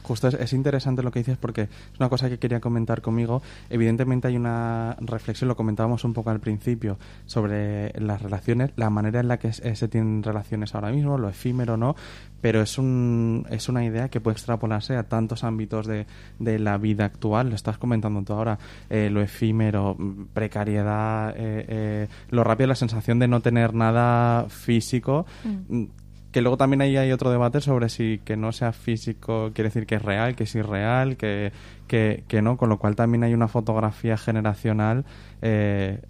Justo 0.04 0.30
es, 0.30 0.54
interesante 0.54 1.04
lo 1.04 1.12
que 1.12 1.20
dices 1.20 1.38
porque 1.38 1.64
es 1.64 2.00
una 2.00 2.10
cosa 2.10 2.30
que 2.30 2.40
quería 2.40 2.62
comentar 2.62 3.02
conmigo. 3.02 3.42
Evidentemente 3.70 4.30
hay 4.30 4.38
una 4.38 4.96
reflexión, 5.02 5.50
lo 5.50 5.56
comentábamos 5.56 6.04
un 6.06 6.14
poco 6.14 6.30
al 6.30 6.40
principio, 6.40 6.98
sobre 7.26 7.92
las 8.00 8.22
relaciones, 8.22 8.72
la 8.78 8.90
manera 8.90 9.20
en 9.20 9.28
la 9.28 9.40
que 9.40 9.52
se 9.52 9.88
tienen 9.88 10.24
relaciones 10.24 10.74
ahora 10.74 10.92
mismo, 10.92 11.18
lo 11.18 11.28
efímero, 11.28 11.76
¿no? 11.76 11.96
Pero 12.40 12.62
es, 12.62 12.78
un, 12.78 13.46
es 13.50 13.70
una 13.70 13.84
idea 13.86 14.10
que 14.10 14.22
puede 14.22 14.34
extrapolarse 14.34 14.96
a 14.96 15.04
tantos 15.04 15.44
ámbitos 15.44 15.86
de, 15.86 16.08
de 16.40 16.58
la 16.58 16.78
vida 16.78 17.06
actual. 17.06 17.50
Lo 17.50 17.56
estás 17.56 17.78
comentando 17.78 18.24
tú 18.24 18.34
ahora, 18.34 18.58
eh, 18.90 19.10
lo 19.12 19.22
efímero, 19.22 19.98
precariedad, 20.34 21.32
eh, 21.32 21.66
eh, 21.68 22.08
lo 22.30 22.44
rápido, 22.44 22.68
la 22.68 22.76
sensación 22.76 23.20
de 23.20 23.28
no 23.28 23.42
tener 23.42 23.74
nada 23.74 24.46
físico. 24.50 25.26
Mm 25.44 25.86
que 26.32 26.42
luego 26.42 26.58
también 26.58 26.82
ahí 26.82 26.98
hay 26.98 27.12
otro 27.12 27.30
debate 27.30 27.62
sobre 27.62 27.90
si 27.90 28.20
que 28.24 28.38
no 28.38 28.52
sea 28.52 28.72
físico 28.72 29.52
quiere 29.54 29.70
decir 29.70 29.86
que 29.86 29.96
es 29.96 30.02
real, 30.02 30.36
que 30.36 30.44
es 30.46 30.56
irreal, 30.56 31.18
que, 31.18 31.52
que, 31.88 32.24
que 32.28 32.42
no, 32.42 32.58
con 32.58 32.70
lo 32.70 32.80
cual 32.80 32.96
también 32.96 33.24
hay 33.24 33.34
una 33.34 33.48
fotografía 33.48 34.18
generacional 34.18 35.06
eh, 35.42 36.02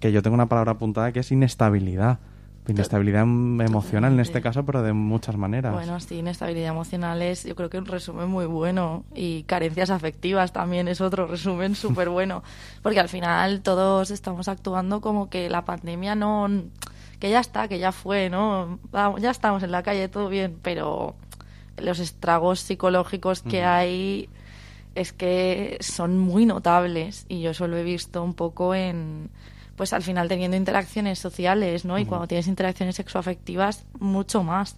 que 0.00 0.12
yo 0.12 0.22
tengo 0.22 0.34
una 0.34 0.48
palabra 0.48 0.72
apuntada 0.72 1.12
que 1.12 1.20
es 1.20 1.32
inestabilidad. 1.32 2.18
Inestabilidad 2.68 3.22
emocional 3.22 4.12
en 4.12 4.20
este 4.20 4.42
caso, 4.42 4.62
pero 4.66 4.82
de 4.82 4.92
muchas 4.92 5.38
maneras. 5.38 5.72
Bueno, 5.72 5.98
sí, 6.00 6.16
inestabilidad 6.16 6.68
emocional 6.68 7.22
es, 7.22 7.44
yo 7.44 7.56
creo 7.56 7.70
que 7.70 7.78
un 7.78 7.86
resumen 7.86 8.28
muy 8.28 8.44
bueno. 8.44 9.04
Y 9.14 9.44
carencias 9.44 9.88
afectivas 9.88 10.52
también 10.52 10.86
es 10.86 11.00
otro 11.00 11.26
resumen 11.26 11.74
súper 11.76 12.10
bueno. 12.10 12.42
Porque 12.82 13.00
al 13.00 13.08
final 13.08 13.62
todos 13.62 14.10
estamos 14.10 14.48
actuando 14.48 15.00
como 15.00 15.30
que 15.30 15.48
la 15.48 15.64
pandemia 15.64 16.14
no 16.14 16.46
que 17.18 17.30
ya 17.30 17.40
está, 17.40 17.68
que 17.68 17.78
ya 17.78 17.92
fue, 17.92 18.30
¿no? 18.30 18.78
ya 19.18 19.30
estamos 19.30 19.62
en 19.62 19.72
la 19.72 19.82
calle, 19.82 20.08
todo 20.08 20.28
bien, 20.28 20.58
pero 20.62 21.16
los 21.76 21.98
estragos 21.98 22.60
psicológicos 22.60 23.42
que 23.42 23.64
hay 23.64 24.28
es 24.94 25.12
que 25.12 25.76
son 25.80 26.18
muy 26.18 26.46
notables 26.46 27.24
y 27.28 27.40
yo 27.40 27.52
eso 27.52 27.68
lo 27.68 27.76
he 27.76 27.84
visto 27.84 28.22
un 28.22 28.34
poco 28.34 28.74
en 28.74 29.30
pues 29.78 29.92
al 29.92 30.02
final 30.02 30.28
teniendo 30.28 30.56
interacciones 30.56 31.20
sociales, 31.20 31.84
¿no? 31.84 32.00
Y 32.00 32.04
cuando 32.04 32.26
tienes 32.26 32.48
interacciones 32.48 32.96
sexoafectivas, 32.96 33.86
mucho 34.00 34.42
más. 34.42 34.76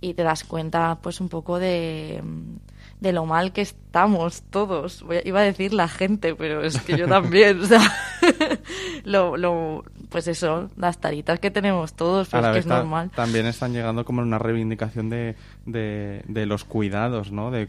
Y 0.00 0.14
te 0.14 0.22
das 0.22 0.42
cuenta, 0.42 0.98
pues, 1.02 1.20
un 1.20 1.28
poco 1.28 1.58
de, 1.58 2.22
de 2.98 3.12
lo 3.12 3.26
mal 3.26 3.52
que 3.52 3.60
estamos 3.60 4.42
todos. 4.48 5.04
iba 5.24 5.40
a 5.40 5.42
decir 5.42 5.74
la 5.74 5.86
gente, 5.86 6.34
pero 6.34 6.64
es 6.64 6.80
que 6.80 6.96
yo 6.96 7.06
también, 7.06 7.60
o 7.60 7.66
sea, 7.66 7.82
lo, 9.04 9.36
lo, 9.36 9.84
pues 10.12 10.28
eso, 10.28 10.70
las 10.76 10.98
taritas 10.98 11.40
que 11.40 11.50
tenemos 11.50 11.94
todos, 11.94 12.28
pues 12.28 12.46
que 12.46 12.58
es 12.58 12.66
normal. 12.66 13.10
También 13.14 13.46
están 13.46 13.72
llegando 13.72 14.04
como 14.04 14.20
una 14.20 14.38
reivindicación 14.38 15.08
de, 15.08 15.34
de, 15.64 16.46
los 16.46 16.64
cuidados, 16.64 17.32
¿no? 17.32 17.50
De, 17.50 17.68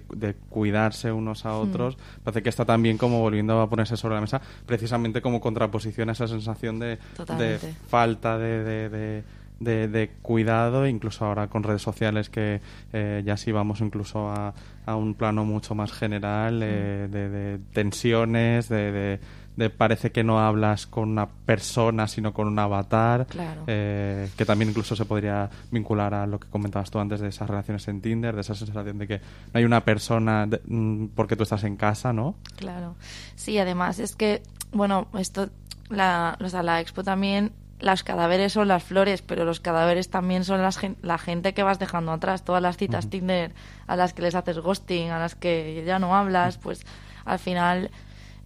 cuidarse 0.50 1.12
unos 1.12 1.46
a 1.46 1.54
mm. 1.54 1.62
otros. 1.62 1.98
Parece 2.24 2.44
que 2.44 2.50
está 2.50 2.66
también 2.66 2.98
como 2.98 3.22
volviendo 3.22 3.60
a 3.62 3.70
ponerse 3.70 3.96
sobre 3.98 4.16
la 4.16 4.22
mesa, 4.22 4.42
precisamente 4.66 5.22
como 5.22 5.40
contraposición 5.40 6.10
a 6.10 6.12
esa 6.12 6.28
sensación 6.28 6.80
de, 6.80 7.00
de 7.38 7.60
falta 7.88 8.38
de, 8.38 9.24
de, 9.60 10.12
cuidado, 10.22 10.88
incluso 10.88 11.26
ahora 11.26 11.48
con 11.48 11.64
redes 11.64 11.82
sociales 11.82 12.30
que 12.30 12.62
eh, 12.92 13.24
ya 13.26 13.38
sí 13.38 13.52
vamos 13.52 13.82
incluso 13.82 14.30
a, 14.30 14.54
a, 14.86 14.96
un 14.96 15.14
plano 15.14 15.46
mucho 15.46 15.76
más 15.76 15.94
general 15.94 16.60
eh, 16.62 17.08
mm. 17.08 17.12
de, 17.12 17.60
tensiones, 17.72 18.70
de, 18.70 19.20
de 19.56 19.70
parece 19.70 20.12
que 20.12 20.24
no 20.24 20.40
hablas 20.40 20.88
con 20.88 21.10
una 21.10 21.28
persona 21.28 22.08
sino 22.08 22.34
con 22.34 22.48
un 22.48 22.58
avatar 22.58 23.28
eh, 23.68 24.30
que 24.36 24.46
también 24.46 24.70
incluso 24.70 24.96
se 24.96 25.06
podría 25.06 25.50
vincular 25.72 26.14
a 26.14 26.26
lo 26.26 26.40
que 26.40 26.48
comentabas 26.50 26.90
tú 26.90 27.00
antes 27.00 27.20
de 27.20 27.30
esas 27.30 27.50
relaciones 27.50 27.88
en 27.88 28.02
Tinder 28.02 28.36
de 28.36 28.42
esa 28.42 28.56
sensación 28.56 28.98
de 28.98 29.08
que 29.08 29.18
no 29.18 29.58
hay 29.60 29.66
una 29.66 29.86
persona 29.86 30.48
mm, 30.66 31.08
porque 31.16 31.36
tú 31.36 31.44
estás 31.44 31.64
en 31.64 31.78
casa 31.78 32.14
no 32.14 32.36
claro. 32.56 32.96
Sí 33.36 33.58
además 33.58 34.00
es 34.00 34.16
que 34.16 34.42
bueno 34.72 35.08
esto 35.18 35.50
la, 35.90 36.38
o 36.42 36.50
sea, 36.50 36.64
la 36.64 36.82
expo 36.82 37.04
también 37.04 37.52
las 37.80 38.04
cadáveres 38.04 38.54
son 38.54 38.70
las 38.70 38.82
flores, 38.82 39.22
pero 39.22 39.44
los 39.44 39.60
cadáveres 39.60 40.10
también 40.10 40.46
son 40.46 40.62
las, 40.62 40.80
la 41.02 41.18
gente 41.18 41.54
que 41.54 41.64
vas 41.64 41.80
dejando 41.80 42.14
atrás. 42.14 42.46
Todas 42.46 42.62
las 42.62 42.78
citas 42.78 43.10
Tinder 43.10 43.54
a 43.88 43.98
las 43.98 44.14
que 44.14 44.22
les 44.22 44.36
haces 44.36 44.60
ghosting, 44.60 45.10
a 45.10 45.20
las 45.20 45.36
que 45.36 45.84
ya 45.86 46.00
no 46.00 46.16
hablas, 46.16 46.58
pues 46.58 46.86
al 47.26 47.40
final 47.40 47.92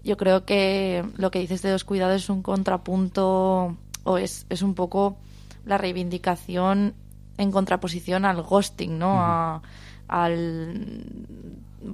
yo 0.08 0.16
creo 0.16 0.46
que 0.46 1.04
lo 1.18 1.32
que 1.32 1.40
dices 1.40 1.62
de 1.62 1.72
los 1.72 1.84
cuidados 1.84 2.24
es 2.24 2.30
un 2.30 2.42
contrapunto 2.42 3.76
o 4.06 4.18
es, 4.18 4.46
es 4.50 4.62
un 4.62 4.74
poco 4.74 5.18
la 5.66 5.78
reivindicación 5.78 6.94
en 7.38 7.52
contraposición 7.52 8.24
al 8.24 8.42
ghosting, 8.42 8.98
¿no? 8.98 9.62
al 10.08 11.04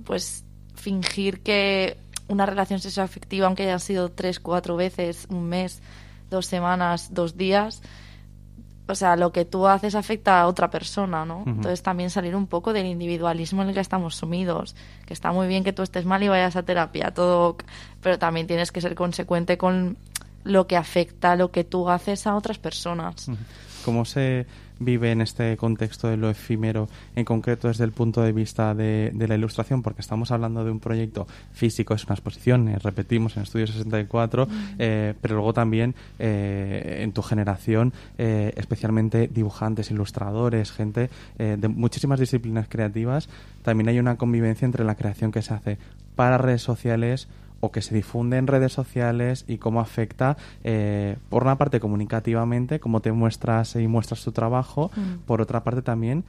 pues 0.05 0.45
fingir 0.75 1.41
que 1.41 1.97
una 2.27 2.45
relación 2.45 2.79
sexoafectiva, 2.79 3.47
aunque 3.47 3.63
haya 3.63 3.79
sido 3.79 4.09
tres, 4.09 4.39
cuatro 4.39 4.75
veces, 4.75 5.25
un 5.29 5.49
mes, 5.49 5.81
dos 6.29 6.45
semanas, 6.45 7.15
dos 7.15 7.35
días, 7.35 7.81
o 8.87 8.95
sea, 8.95 9.15
lo 9.15 9.31
que 9.31 9.45
tú 9.45 9.67
haces 9.67 9.95
afecta 9.95 10.41
a 10.41 10.47
otra 10.47 10.69
persona, 10.69 11.25
¿no? 11.25 11.43
Entonces 11.45 11.81
también 11.81 12.09
salir 12.09 12.35
un 12.35 12.47
poco 12.47 12.73
del 12.73 12.85
individualismo 12.85 13.61
en 13.61 13.69
el 13.69 13.73
que 13.73 13.79
estamos 13.79 14.15
sumidos, 14.15 14.75
que 15.05 15.13
está 15.13 15.31
muy 15.31 15.47
bien 15.47 15.63
que 15.63 15.71
tú 15.71 15.83
estés 15.83 16.05
mal 16.05 16.21
y 16.21 16.27
vayas 16.27 16.55
a 16.55 16.63
terapia, 16.63 17.11
todo, 17.11 17.57
pero 18.01 18.19
también 18.19 18.47
tienes 18.47 18.71
que 18.71 18.81
ser 18.81 18.95
consecuente 18.95 19.57
con 19.57 19.97
lo 20.43 20.67
que 20.67 20.75
afecta, 20.75 21.35
lo 21.35 21.51
que 21.51 21.63
tú 21.63 21.89
haces 21.89 22.27
a 22.27 22.35
otras 22.35 22.59
personas. 22.59 23.27
¿Cómo 23.85 24.03
se 24.03 24.45
vive 24.85 25.11
en 25.11 25.21
este 25.21 25.57
contexto 25.57 26.07
de 26.07 26.17
lo 26.17 26.29
efímero, 26.29 26.89
en 27.15 27.25
concreto 27.25 27.67
desde 27.67 27.83
el 27.83 27.91
punto 27.91 28.21
de 28.21 28.31
vista 28.31 28.73
de, 28.73 29.11
la 29.13 29.35
ilustración, 29.35 29.81
porque 29.81 30.01
estamos 30.01 30.31
hablando 30.31 30.63
de 30.63 30.71
un 30.71 30.79
proyecto 30.79 31.27
físico, 31.51 31.93
es 31.93 32.05
una 32.05 32.15
exposición, 32.15 32.67
eh, 32.67 32.79
repetimos, 32.79 33.37
en 33.37 33.43
Estudio 33.43 33.67
64, 33.67 34.47
eh, 34.79 35.13
pero 35.21 35.35
luego 35.35 35.53
también 35.53 35.95
eh, 36.19 36.99
en 37.01 37.11
tu 37.11 37.21
generación, 37.21 37.93
especialmente 38.17 39.27
dibujantes, 39.27 39.91
ilustradores, 39.91 40.71
gente 40.71 41.09
de 41.37 41.67
muchísimas 41.67 42.19
disciplinas 42.19 42.67
creativas, 42.67 43.29
también 43.63 43.89
hay 43.89 43.99
una 43.99 44.17
convivencia 44.17 44.65
entre 44.65 44.83
la 44.83 44.95
creación 44.95 45.31
que 45.31 45.41
se 45.41 45.53
hace 45.53 45.77
para 46.15 46.37
redes 46.37 46.61
sociales, 46.61 47.27
o 47.63 47.71
que 47.71 47.81
se 47.81 47.95
difunde 47.95 48.35
en 48.37 48.47
redes 48.47 48.73
sociales 48.73 49.45
y 49.47 49.57
cómo 49.57 49.79
afecta, 49.79 50.35
eh, 50.65 51.15
por 51.29 51.43
una 51.43 51.57
parte 51.57 51.79
comunicativamente, 51.79 52.81
cómo 52.81 52.99
te 52.99 53.13
muestras 53.13 53.77
y 53.77 53.87
muestras 53.87 54.21
tu 54.21 54.33
trabajo, 54.33 54.91
mm. 54.93 55.25
por 55.25 55.39
otra 55.39 55.63
parte 55.63 55.81
también 55.81 56.25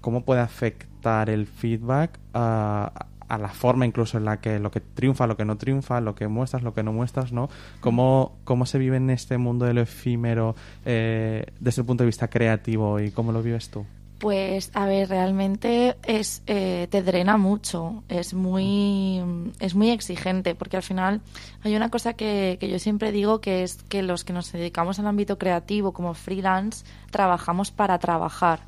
cómo 0.00 0.24
puede 0.24 0.40
afectar 0.40 1.30
el 1.30 1.46
feedback 1.46 2.18
a, 2.34 3.06
la 3.30 3.48
forma 3.48 3.86
incluso 3.86 4.18
en 4.18 4.26
la 4.26 4.40
que 4.40 4.58
lo 4.58 4.70
que 4.70 4.80
triunfa, 4.80 5.26
lo 5.26 5.38
que 5.38 5.46
no 5.46 5.56
triunfa, 5.56 6.02
lo 6.02 6.14
que 6.14 6.28
muestras, 6.28 6.62
lo 6.62 6.74
que 6.74 6.82
no 6.82 6.92
muestras, 6.92 7.32
¿no? 7.32 7.48
Cómo, 7.80 8.36
cómo 8.44 8.66
se 8.66 8.78
vive 8.78 8.98
en 8.98 9.08
este 9.08 9.38
mundo 9.38 9.64
de 9.64 9.72
lo 9.72 9.80
efímero 9.80 10.54
eh, 10.84 11.46
desde 11.58 11.80
el 11.80 11.86
punto 11.86 12.02
de 12.02 12.06
vista 12.08 12.28
creativo 12.28 13.00
y 13.00 13.10
cómo 13.10 13.32
lo 13.32 13.42
vives 13.42 13.70
tú. 13.70 13.86
Pues, 14.22 14.70
a 14.74 14.86
ver, 14.86 15.08
realmente 15.08 15.96
es, 16.04 16.44
eh, 16.46 16.86
te 16.92 17.02
drena 17.02 17.38
mucho, 17.38 18.04
es 18.08 18.34
muy, 18.34 19.20
es 19.58 19.74
muy 19.74 19.90
exigente, 19.90 20.54
porque 20.54 20.76
al 20.76 20.84
final 20.84 21.22
hay 21.64 21.74
una 21.74 21.90
cosa 21.90 22.12
que, 22.12 22.56
que 22.60 22.68
yo 22.68 22.78
siempre 22.78 23.10
digo 23.10 23.40
que 23.40 23.64
es 23.64 23.82
que 23.82 24.00
los 24.00 24.22
que 24.22 24.32
nos 24.32 24.52
dedicamos 24.52 25.00
al 25.00 25.08
ámbito 25.08 25.38
creativo 25.38 25.92
como 25.92 26.14
freelance 26.14 26.84
trabajamos 27.10 27.72
para 27.72 27.98
trabajar. 27.98 28.60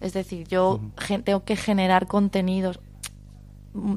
Es 0.00 0.12
decir, 0.12 0.46
yo 0.46 0.80
tengo 1.24 1.44
que 1.44 1.56
generar 1.56 2.06
contenidos 2.06 2.78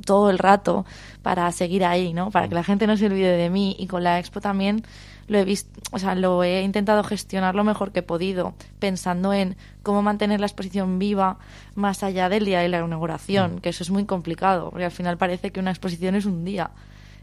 todo 0.05 0.29
el 0.29 0.39
rato 0.39 0.85
para 1.21 1.51
seguir 1.51 1.85
ahí, 1.85 2.13
¿no? 2.13 2.31
Para 2.31 2.47
que 2.47 2.55
la 2.55 2.63
gente 2.63 2.87
no 2.87 2.97
se 2.97 3.05
olvide 3.05 3.37
de 3.37 3.49
mí 3.49 3.75
y 3.79 3.87
con 3.87 4.03
la 4.03 4.19
expo 4.19 4.41
también 4.41 4.83
lo 5.27 5.37
he 5.37 5.45
visto, 5.45 5.79
o 5.91 5.99
sea, 5.99 6.15
lo 6.15 6.43
he 6.43 6.61
intentado 6.61 7.03
gestionar 7.03 7.53
lo 7.53 7.63
mejor 7.63 7.91
que 7.91 7.99
he 7.99 8.03
podido, 8.03 8.53
pensando 8.79 9.33
en 9.33 9.57
cómo 9.83 10.01
mantener 10.01 10.39
la 10.39 10.45
exposición 10.45 10.99
viva 10.99 11.37
más 11.75 12.01
allá 12.01 12.29
del 12.29 12.45
día 12.45 12.61
de 12.61 12.69
la 12.69 12.79
inauguración, 12.79 13.55
mm. 13.55 13.59
que 13.59 13.69
eso 13.69 13.83
es 13.83 13.89
muy 13.89 14.05
complicado, 14.05 14.69
porque 14.69 14.85
al 14.85 14.91
final 14.91 15.17
parece 15.17 15.51
que 15.51 15.59
una 15.59 15.71
exposición 15.71 16.15
es 16.15 16.25
un 16.25 16.45
día 16.45 16.71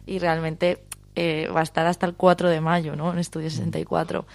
y 0.07 0.19
realmente 0.19 0.85
eh, 1.17 1.49
va 1.49 1.61
a 1.61 1.63
estar 1.63 1.87
hasta 1.87 2.07
el 2.07 2.15
4 2.15 2.51
de 2.51 2.61
mayo, 2.61 2.95
¿no? 2.95 3.13
En 3.13 3.19
Estudio 3.19 3.49
64. 3.49 4.27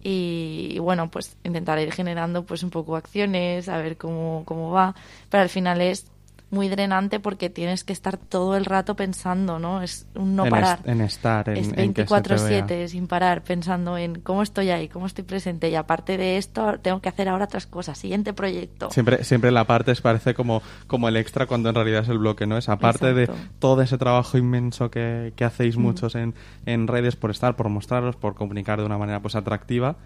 Y, 0.00 0.70
y, 0.74 0.78
bueno, 0.78 1.10
pues 1.10 1.36
intentaré 1.42 1.82
ir 1.82 1.92
generando 1.92 2.44
pues 2.44 2.62
un 2.62 2.70
poco 2.70 2.94
acciones, 2.94 3.68
a 3.68 3.78
ver 3.78 3.96
cómo, 3.96 4.42
cómo 4.44 4.70
va, 4.70 4.94
pero 5.28 5.42
al 5.42 5.48
final 5.48 5.80
es 5.80 6.06
muy 6.50 6.68
drenante 6.68 7.20
porque 7.20 7.50
tienes 7.50 7.84
que 7.84 7.92
estar 7.92 8.16
todo 8.16 8.56
el 8.56 8.64
rato 8.64 8.96
pensando, 8.96 9.58
¿no? 9.58 9.82
Es 9.82 10.06
un 10.14 10.34
no 10.34 10.44
en 10.44 10.50
parar. 10.50 10.80
en 10.84 11.02
estar, 11.02 11.48
en, 11.50 11.56
es 11.58 11.72
24/7 11.72 12.88
sin 12.88 13.06
parar, 13.06 13.42
pensando 13.42 13.98
en 13.98 14.20
cómo 14.20 14.42
estoy 14.42 14.70
ahí, 14.70 14.88
cómo 14.88 15.06
estoy 15.06 15.24
presente 15.24 15.68
y 15.68 15.74
aparte 15.74 16.16
de 16.16 16.38
esto 16.38 16.78
tengo 16.80 17.00
que 17.00 17.10
hacer 17.10 17.28
ahora 17.28 17.44
otras 17.44 17.66
cosas, 17.66 17.98
siguiente 17.98 18.32
proyecto. 18.32 18.90
Siempre 18.90 19.24
siempre 19.24 19.50
la 19.50 19.64
parte 19.64 19.92
es, 19.92 20.00
parece 20.00 20.32
como 20.32 20.62
como 20.86 21.08
el 21.08 21.16
extra 21.16 21.46
cuando 21.46 21.68
en 21.68 21.74
realidad 21.74 22.02
es 22.02 22.08
el 22.08 22.18
bloque, 22.18 22.46
¿no? 22.46 22.56
Es 22.56 22.68
aparte 22.68 23.12
de 23.12 23.30
todo 23.58 23.82
ese 23.82 23.98
trabajo 23.98 24.38
inmenso 24.38 24.90
que, 24.90 25.34
que 25.36 25.44
hacéis 25.44 25.76
mm. 25.76 25.80
muchos 25.80 26.14
en, 26.14 26.34
en 26.64 26.86
redes 26.86 27.16
por 27.16 27.30
estar, 27.30 27.56
por 27.56 27.68
mostraros, 27.68 28.16
por 28.16 28.34
comunicar 28.34 28.78
de 28.80 28.86
una 28.86 28.96
manera 28.96 29.20
pues 29.20 29.34
atractiva, 29.34 29.96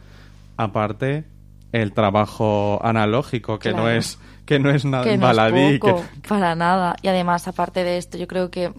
aparte 0.56 1.24
el 1.72 1.92
trabajo 1.92 2.80
analógico 2.84 3.58
que 3.58 3.72
no 3.72 3.88
es 3.88 4.18
que 4.46 4.58
no 4.58 4.70
es 4.70 4.84
nada 4.84 5.16
baladí. 5.16 5.78
Para 6.28 6.54
nada. 6.54 6.96
Y 7.02 7.08
además, 7.08 7.48
aparte 7.48 7.84
de 7.84 7.98
esto, 7.98 8.18
yo 8.18 8.26
creo 8.26 8.50
que 8.50 8.72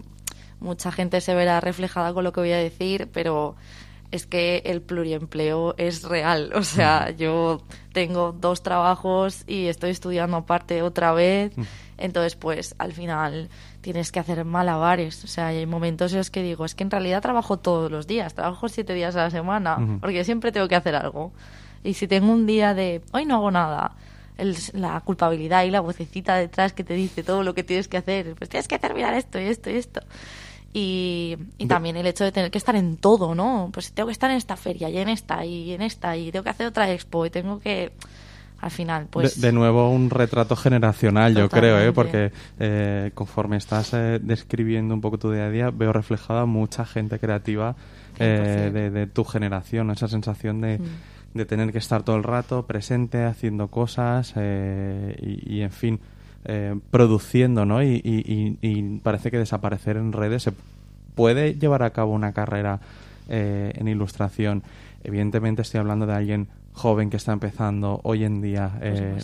mucha 0.60 0.92
gente 0.92 1.20
se 1.20 1.34
verá 1.34 1.60
reflejada 1.60 2.12
con 2.12 2.24
lo 2.24 2.32
que 2.32 2.40
voy 2.40 2.52
a 2.52 2.58
decir, 2.58 3.08
pero 3.12 3.56
es 4.10 4.26
que 4.26 4.62
el 4.66 4.80
pluriempleo 4.80 5.74
es 5.76 6.02
real. 6.04 6.52
O 6.54 6.62
sea, 6.62 7.10
yo 7.10 7.62
tengo 7.92 8.32
dos 8.32 8.62
trabajos 8.62 9.42
y 9.46 9.66
estoy 9.66 9.90
estudiando 9.90 10.36
aparte 10.36 10.82
otra 10.82 11.12
vez. 11.12 11.52
Entonces, 11.98 12.36
pues 12.36 12.74
al 12.78 12.92
final 12.92 13.48
tienes 13.80 14.12
que 14.12 14.20
hacer 14.20 14.44
malabares. 14.44 15.24
O 15.24 15.26
sea, 15.26 15.48
hay 15.48 15.66
momentos 15.66 16.12
en 16.12 16.18
los 16.18 16.30
que 16.30 16.42
digo, 16.42 16.64
es 16.64 16.74
que 16.74 16.84
en 16.84 16.90
realidad 16.90 17.22
trabajo 17.22 17.58
todos 17.58 17.90
los 17.90 18.06
días, 18.06 18.34
trabajo 18.34 18.68
siete 18.68 18.94
días 18.94 19.16
a 19.16 19.24
la 19.24 19.30
semana, 19.30 19.78
porque 20.00 20.24
siempre 20.24 20.52
tengo 20.52 20.68
que 20.68 20.76
hacer 20.76 20.94
algo. 20.94 21.32
Y 21.82 21.94
si 21.94 22.08
tengo 22.08 22.32
un 22.32 22.46
día 22.46 22.72
de, 22.72 23.02
hoy 23.12 23.26
no 23.26 23.34
hago 23.34 23.50
nada, 23.50 23.96
la 24.72 25.00
culpabilidad 25.00 25.64
y 25.64 25.70
la 25.70 25.80
vocecita 25.80 26.36
detrás 26.36 26.72
que 26.72 26.84
te 26.84 26.94
dice 26.94 27.22
todo 27.22 27.42
lo 27.42 27.54
que 27.54 27.62
tienes 27.62 27.88
que 27.88 27.96
hacer. 27.96 28.34
Pues 28.34 28.50
tienes 28.50 28.68
que 28.68 28.78
terminar 28.78 29.14
esto 29.14 29.40
y 29.40 29.44
esto 29.44 29.70
y 29.70 29.76
esto. 29.76 30.00
Y, 30.76 31.36
también 31.68 31.96
el 31.96 32.06
hecho 32.06 32.24
de 32.24 32.32
tener 32.32 32.50
que 32.50 32.58
estar 32.58 32.74
en 32.74 32.96
todo, 32.96 33.34
¿no? 33.34 33.70
Pues 33.72 33.92
tengo 33.92 34.08
que 34.08 34.12
estar 34.12 34.30
en 34.30 34.36
esta 34.36 34.56
feria 34.56 34.90
y 34.90 34.98
en 34.98 35.08
esta 35.08 35.44
y 35.44 35.72
en 35.72 35.82
esta 35.82 36.16
y 36.16 36.32
tengo 36.32 36.42
que 36.42 36.50
hacer 36.50 36.66
otra 36.66 36.90
expo 36.90 37.24
y 37.24 37.30
tengo 37.30 37.60
que 37.60 37.92
al 38.60 38.70
final 38.70 39.06
pues 39.10 39.40
de, 39.40 39.52
nuevo 39.52 39.90
un 39.90 40.10
retrato 40.10 40.56
generacional 40.56 41.34
yo 41.34 41.48
creo 41.50 41.78
¿eh? 41.80 41.92
porque 41.92 42.32
eh, 42.58 43.10
conforme 43.12 43.56
estás 43.58 43.92
eh, 43.92 44.18
describiendo 44.22 44.94
un 44.94 45.00
poco 45.00 45.18
tu 45.18 45.30
día 45.30 45.46
a 45.46 45.50
día 45.50 45.70
veo 45.70 45.92
reflejada 45.92 46.46
mucha 46.46 46.86
gente 46.86 47.18
creativa 47.18 47.76
eh, 48.18 48.70
de, 48.92 49.06
tu 49.06 49.24
generación 49.24 49.90
esa 49.90 50.08
sensación 50.08 50.60
de 50.62 50.78
mm 50.78 51.14
de 51.34 51.44
tener 51.44 51.72
que 51.72 51.78
estar 51.78 52.02
todo 52.04 52.16
el 52.16 52.22
rato 52.22 52.64
presente, 52.66 53.24
haciendo 53.24 53.68
cosas 53.68 54.32
eh, 54.36 55.16
y, 55.20 55.60
en 55.60 55.72
fin, 55.72 56.00
eh, 56.44 56.78
produciendo, 56.90 57.66
¿no? 57.66 57.82
Y, 57.82 58.00
y, 58.04 59.00
parece 59.02 59.30
que 59.30 59.38
desaparecer 59.38 59.96
en 59.96 60.12
redes 60.12 60.44
se 60.44 60.52
puede 61.14 61.54
llevar 61.54 61.82
a 61.82 61.90
cabo 61.90 62.12
una 62.12 62.32
carrera 62.32 62.80
eh, 63.28 63.72
en 63.74 63.88
ilustración. 63.88 64.62
Evidentemente 65.02 65.62
estoy 65.62 65.80
hablando 65.80 66.06
de 66.06 66.14
alguien 66.14 66.48
joven 66.72 67.10
que 67.10 67.16
está 67.16 67.32
empezando 67.32 68.00
hoy 68.04 68.24
en 68.24 68.40
día. 68.40 68.72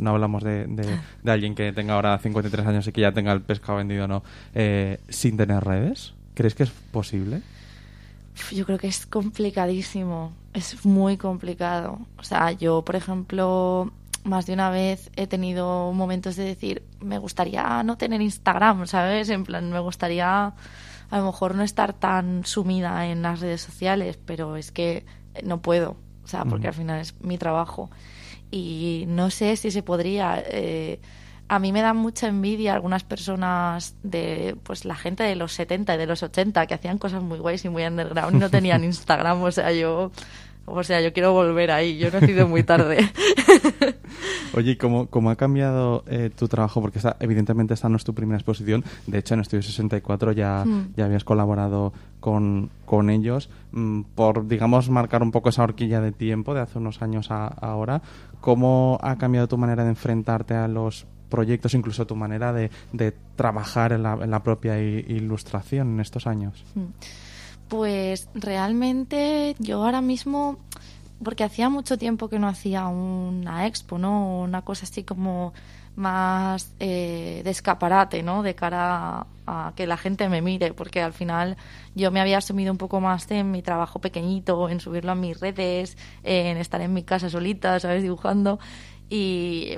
no 0.01 0.11
hablamos 0.11 0.43
de, 0.43 0.67
de, 0.67 1.33
alguien 1.33 1.55
que 1.55 1.73
tenga 1.73 1.95
ahora 1.95 2.19
53 2.19 2.67
años 2.67 2.87
y 2.87 2.93
que 2.93 3.01
ya 3.01 3.13
tenga 3.13 3.33
el 3.33 3.41
pescado 3.41 3.79
vendido, 3.79 4.09
¿no? 4.09 4.23
sin 5.09 5.37
tener 5.37 5.63
redes. 5.63 6.15
¿Crees 6.35 6.55
que 6.55 6.65
es 6.65 6.71
posible? 6.71 7.43
Yo 8.53 8.67
creo 8.67 8.79
que 8.79 8.89
es 8.89 9.07
complicadísimo, 9.07 10.33
es 10.53 10.85
muy 10.85 11.17
complicado. 11.17 11.99
O 12.19 12.23
sea, 12.23 12.53
yo, 12.53 12.85
por 12.85 12.97
ejemplo, 12.97 13.93
más 14.25 14.47
de 14.47 14.53
una 14.53 14.71
vez 14.71 15.11
he 15.17 15.27
tenido 15.27 15.93
momentos 15.93 16.37
de 16.37 16.45
decir, 16.45 16.83
me 17.01 17.19
gustaría 17.19 17.83
no 17.83 17.97
tener 17.97 18.21
Instagram, 18.21 18.87
¿sabes? 18.87 19.29
En 19.29 19.45
plan, 19.45 19.71
me 19.71 19.81
gustaría 19.81 20.55
a 21.11 21.19
lo 21.19 21.27
mejor 21.27 21.55
no 21.55 21.63
estar 21.63 21.93
tan 21.93 22.45
sumida 22.45 23.07
en 23.07 23.23
las 23.23 23.41
redes 23.41 23.61
sociales, 23.61 24.19
pero 24.25 24.57
es 24.57 24.71
que 24.71 25.05
no 25.43 25.61
puedo, 25.61 25.97
o 26.25 26.29
sea, 26.29 26.45
porque 26.45 26.69
al 26.69 26.75
final 26.75 27.01
es 27.01 27.15
mi 27.21 27.37
trabajo. 27.39 27.91
Y 28.51 29.05
no 29.09 29.31
sé 29.31 29.57
si 29.57 29.71
se 29.71 29.83
podría... 29.83 30.43
Eh, 30.47 31.01
a 31.51 31.59
mí 31.59 31.73
me 31.73 31.83
da 31.83 31.95
mucha 31.95 32.29
envidia 32.29 32.75
algunas 32.75 33.03
personas 33.03 33.97
de 34.05 34.57
pues 34.63 34.85
la 34.85 34.95
gente 34.95 35.25
de 35.25 35.35
los 35.35 35.53
70 35.55 35.97
y 35.97 35.99
de 35.99 36.07
los 36.07 36.23
80 36.23 36.65
que 36.69 36.75
hacían 36.75 36.97
cosas 36.97 37.25
muy 37.25 37.41
guays 37.41 37.65
y 37.65 37.69
muy 37.69 37.83
underground 37.83 38.37
y 38.37 38.39
no 38.39 38.51
tenían 38.51 38.85
Instagram, 38.91 39.43
o 39.43 39.51
sea, 39.51 39.73
yo 39.73 40.13
o 40.65 40.85
sea, 40.85 41.01
yo 41.01 41.13
quiero 41.13 41.33
volver 41.33 41.73
ahí, 41.73 41.99
yo 41.99 42.07
he 42.07 42.13
nacido 42.13 42.47
muy 42.47 42.63
tarde. 42.63 43.11
Oye, 44.55 44.79
¿cómo, 44.79 45.07
cómo 45.09 45.31
ha 45.31 45.35
cambiado 45.35 46.05
eh, 46.07 46.31
tu 46.31 46.47
trabajo? 46.47 46.81
Porque 46.81 47.01
evidentemente 47.19 47.75
esta 47.75 47.89
no 47.89 47.97
es 47.97 48.05
tu 48.05 48.15
primera 48.15 48.37
exposición. 48.37 48.85
De 49.09 49.19
hecho, 49.19 49.35
en 49.35 49.41
Estudio 49.41 49.63
64 49.63 50.31
ya, 50.31 50.65
hmm. 50.65 50.93
ya 50.97 51.07
habías 51.07 51.25
colaborado 51.25 51.93
con, 52.21 52.71
con 52.85 53.11
ellos. 53.11 53.51
Mm, 53.73 54.03
por, 54.15 54.47
digamos, 54.47 54.89
marcar 54.89 55.25
un 55.25 55.33
poco 55.33 55.49
esa 55.49 55.65
horquilla 55.65 56.01
de 56.01 56.13
tiempo 56.13 56.55
de 56.55 56.61
hace 56.61 56.79
unos 56.79 57.03
años 57.03 57.33
a 57.33 57.49
ahora, 57.49 58.03
¿cómo 58.41 59.01
ha 59.03 59.19
cambiado 59.19 59.49
tu 59.49 59.59
manera 59.59 59.83
de 59.83 59.91
enfrentarte 59.91 60.55
a 60.55 60.69
los 60.69 61.07
proyectos, 61.31 61.73
incluso 61.75 62.07
tu 62.07 62.17
manera 62.17 62.53
de, 62.53 62.71
de 62.93 63.13
trabajar 63.37 63.93
en 63.93 64.03
la, 64.03 64.19
en 64.21 64.31
la, 64.31 64.43
propia 64.43 64.79
ilustración 64.79 65.95
en 65.95 66.01
estos 66.01 66.27
años? 66.27 66.65
Hmm. 66.75 66.93
Pues 67.69 68.29
realmente 68.35 69.55
yo 69.59 69.85
ahora 69.85 70.01
mismo, 70.01 70.59
porque 71.23 71.45
hacía 71.45 71.71
mucho 71.71 71.97
tiempo 71.97 72.29
que 72.29 72.39
no 72.39 72.49
hacía 72.49 72.89
una 72.89 73.67
expo, 73.67 73.97
¿no? 73.97 74.41
Una 74.41 74.63
cosa 74.63 74.85
así 74.85 75.05
como 75.05 75.53
más 75.97 76.75
eh, 76.81 77.43
de 77.45 77.51
escaparate, 77.51 78.23
¿no? 78.23 78.43
De 78.43 78.55
cara 78.55 79.27
a, 79.47 79.73
que 79.77 79.87
la 79.87 79.97
gente 79.97 80.29
me 80.29 80.43
mire, 80.43 80.73
porque 80.73 81.03
al 81.03 81.13
final 81.13 81.57
yo 81.95 82.11
me 82.11 82.21
había 82.21 82.39
asumido 82.39 82.73
un 82.73 82.79
poco 82.79 83.01
más 83.01 83.31
en 83.31 83.51
mi 83.51 83.63
trabajo 83.63 84.01
pequeñito, 84.01 84.69
en 84.69 84.81
subirlo 84.81 85.13
a 85.13 85.15
mis 85.15 85.39
redes, 85.39 85.97
en 86.23 86.57
estar 86.57 86.81
en 86.81 86.93
mi 86.93 87.03
casa 87.03 87.29
solita, 87.31 87.79
¿sabes? 87.81 88.03
Dibujando. 88.03 88.59
Y, 89.13 89.77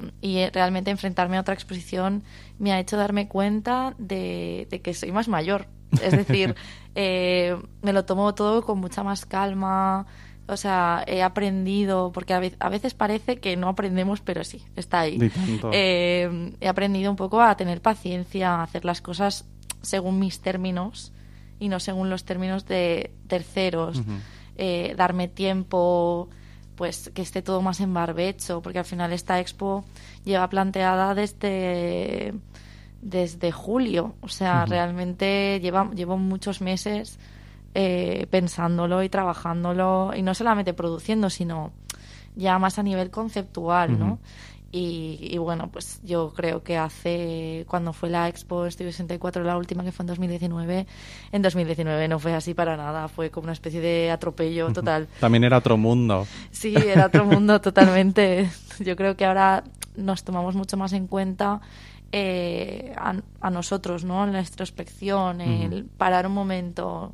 realmente 0.52 0.90
enfrentarme 0.90 1.38
a 1.38 1.40
otra 1.40 1.54
exposición 1.54 2.22
me 2.58 2.72
ha 2.72 2.78
hecho 2.78 2.96
darme 2.96 3.28
cuenta 3.28 3.94
de, 3.98 4.68
que 4.82 4.94
soy 4.94 5.10
más 5.10 5.26
mayor. 5.26 5.66
Es 6.02 6.12
decir, 6.12 6.54
eh, 6.94 7.56
me 7.80 7.92
lo 7.92 8.04
tomo 8.04 8.34
todo 8.34 8.62
con 8.62 8.78
mucha 8.78 9.02
más 9.02 9.24
calma. 9.24 10.06
O 10.48 10.56
sea, 10.56 11.02
he 11.06 11.22
aprendido, 11.22 12.12
porque 12.12 12.34
a 12.34 12.68
veces 12.68 12.94
parece 12.94 13.38
que 13.38 13.56
no 13.56 13.68
aprendemos, 13.68 14.20
pero 14.20 14.44
sí, 14.44 14.62
está 14.76 15.00
ahí. 15.00 15.18
Eh, 15.72 16.52
he 16.60 16.68
aprendido 16.68 17.10
un 17.10 17.16
poco 17.16 17.40
a 17.40 17.56
tener 17.56 17.80
paciencia, 17.80 18.56
a 18.56 18.62
hacer 18.64 18.84
las 18.84 19.00
cosas 19.00 19.46
según 19.80 20.18
mis 20.18 20.40
términos 20.40 21.12
y 21.58 21.68
no 21.68 21.80
según 21.80 22.10
los 22.10 22.24
términos 22.24 22.66
de 22.66 23.12
terceros. 23.28 24.02
Eh, 24.56 24.94
darme 24.96 25.28
tiempo, 25.28 26.28
pues 26.82 27.12
que 27.14 27.22
esté 27.22 27.42
todo 27.42 27.62
más 27.62 27.78
en 27.78 27.94
barbecho, 27.94 28.60
porque 28.60 28.80
al 28.80 28.84
final 28.84 29.12
esta 29.12 29.38
expo 29.38 29.84
lleva 30.24 30.48
planteada 30.48 31.14
desde 31.14 32.34
desde 33.00 33.52
julio, 33.52 34.16
o 34.20 34.26
sea, 34.26 34.66
realmente 34.66 35.60
lleva, 35.60 35.88
llevo 35.94 36.18
muchos 36.18 36.60
meses 36.60 37.20
eh, 37.76 38.26
pensándolo 38.30 39.04
y 39.04 39.08
trabajándolo 39.08 40.10
y 40.16 40.22
no 40.22 40.34
solamente 40.34 40.74
produciendo, 40.74 41.30
sino 41.30 41.70
ya 42.34 42.58
más 42.58 42.80
a 42.80 42.82
nivel 42.82 43.10
conceptual, 43.10 43.96
¿no? 43.96 44.18
Y, 44.74 45.36
bueno, 45.36 45.68
pues 45.70 46.00
yo 46.02 46.32
creo 46.34 46.62
que 46.62 46.78
hace, 46.78 47.66
cuando 47.68 47.92
fue 47.92 48.08
la 48.08 48.26
Expo 48.28 48.70
Studio 48.70 48.90
64, 48.90 49.44
la 49.44 49.58
última 49.58 49.84
que 49.84 49.92
fue 49.92 50.04
en 50.04 50.06
2019, 50.06 50.86
en 51.30 51.42
2019 51.42 52.08
no 52.08 52.18
fue 52.18 52.32
así 52.32 52.54
para 52.54 52.74
nada, 52.78 53.08
fue 53.08 53.30
como 53.30 53.44
una 53.44 53.52
especie 53.52 53.82
de 53.82 54.10
atropello 54.10 54.72
total. 54.72 55.08
También 55.20 55.44
era 55.44 55.58
otro 55.58 55.76
mundo. 55.76 56.26
Sí, 56.52 56.74
era 56.74 57.04
otro 57.04 57.24
mundo 57.26 57.60
totalmente. 57.60 58.48
Yo 58.80 58.96
creo 58.96 59.14
que 59.14 59.26
ahora 59.26 59.62
nos 59.94 60.24
tomamos 60.24 60.54
mucho 60.54 60.78
más 60.78 60.94
en 60.94 61.06
cuenta 61.06 61.60
eh, 62.10 62.94
a, 62.96 63.50
nosotros, 63.50 64.04
¿no? 64.04 64.24
En 64.24 64.32
la 64.32 64.40
introspección, 64.40 65.42
el 65.42 65.84
parar 65.84 66.26
un 66.26 66.32
momento, 66.32 67.12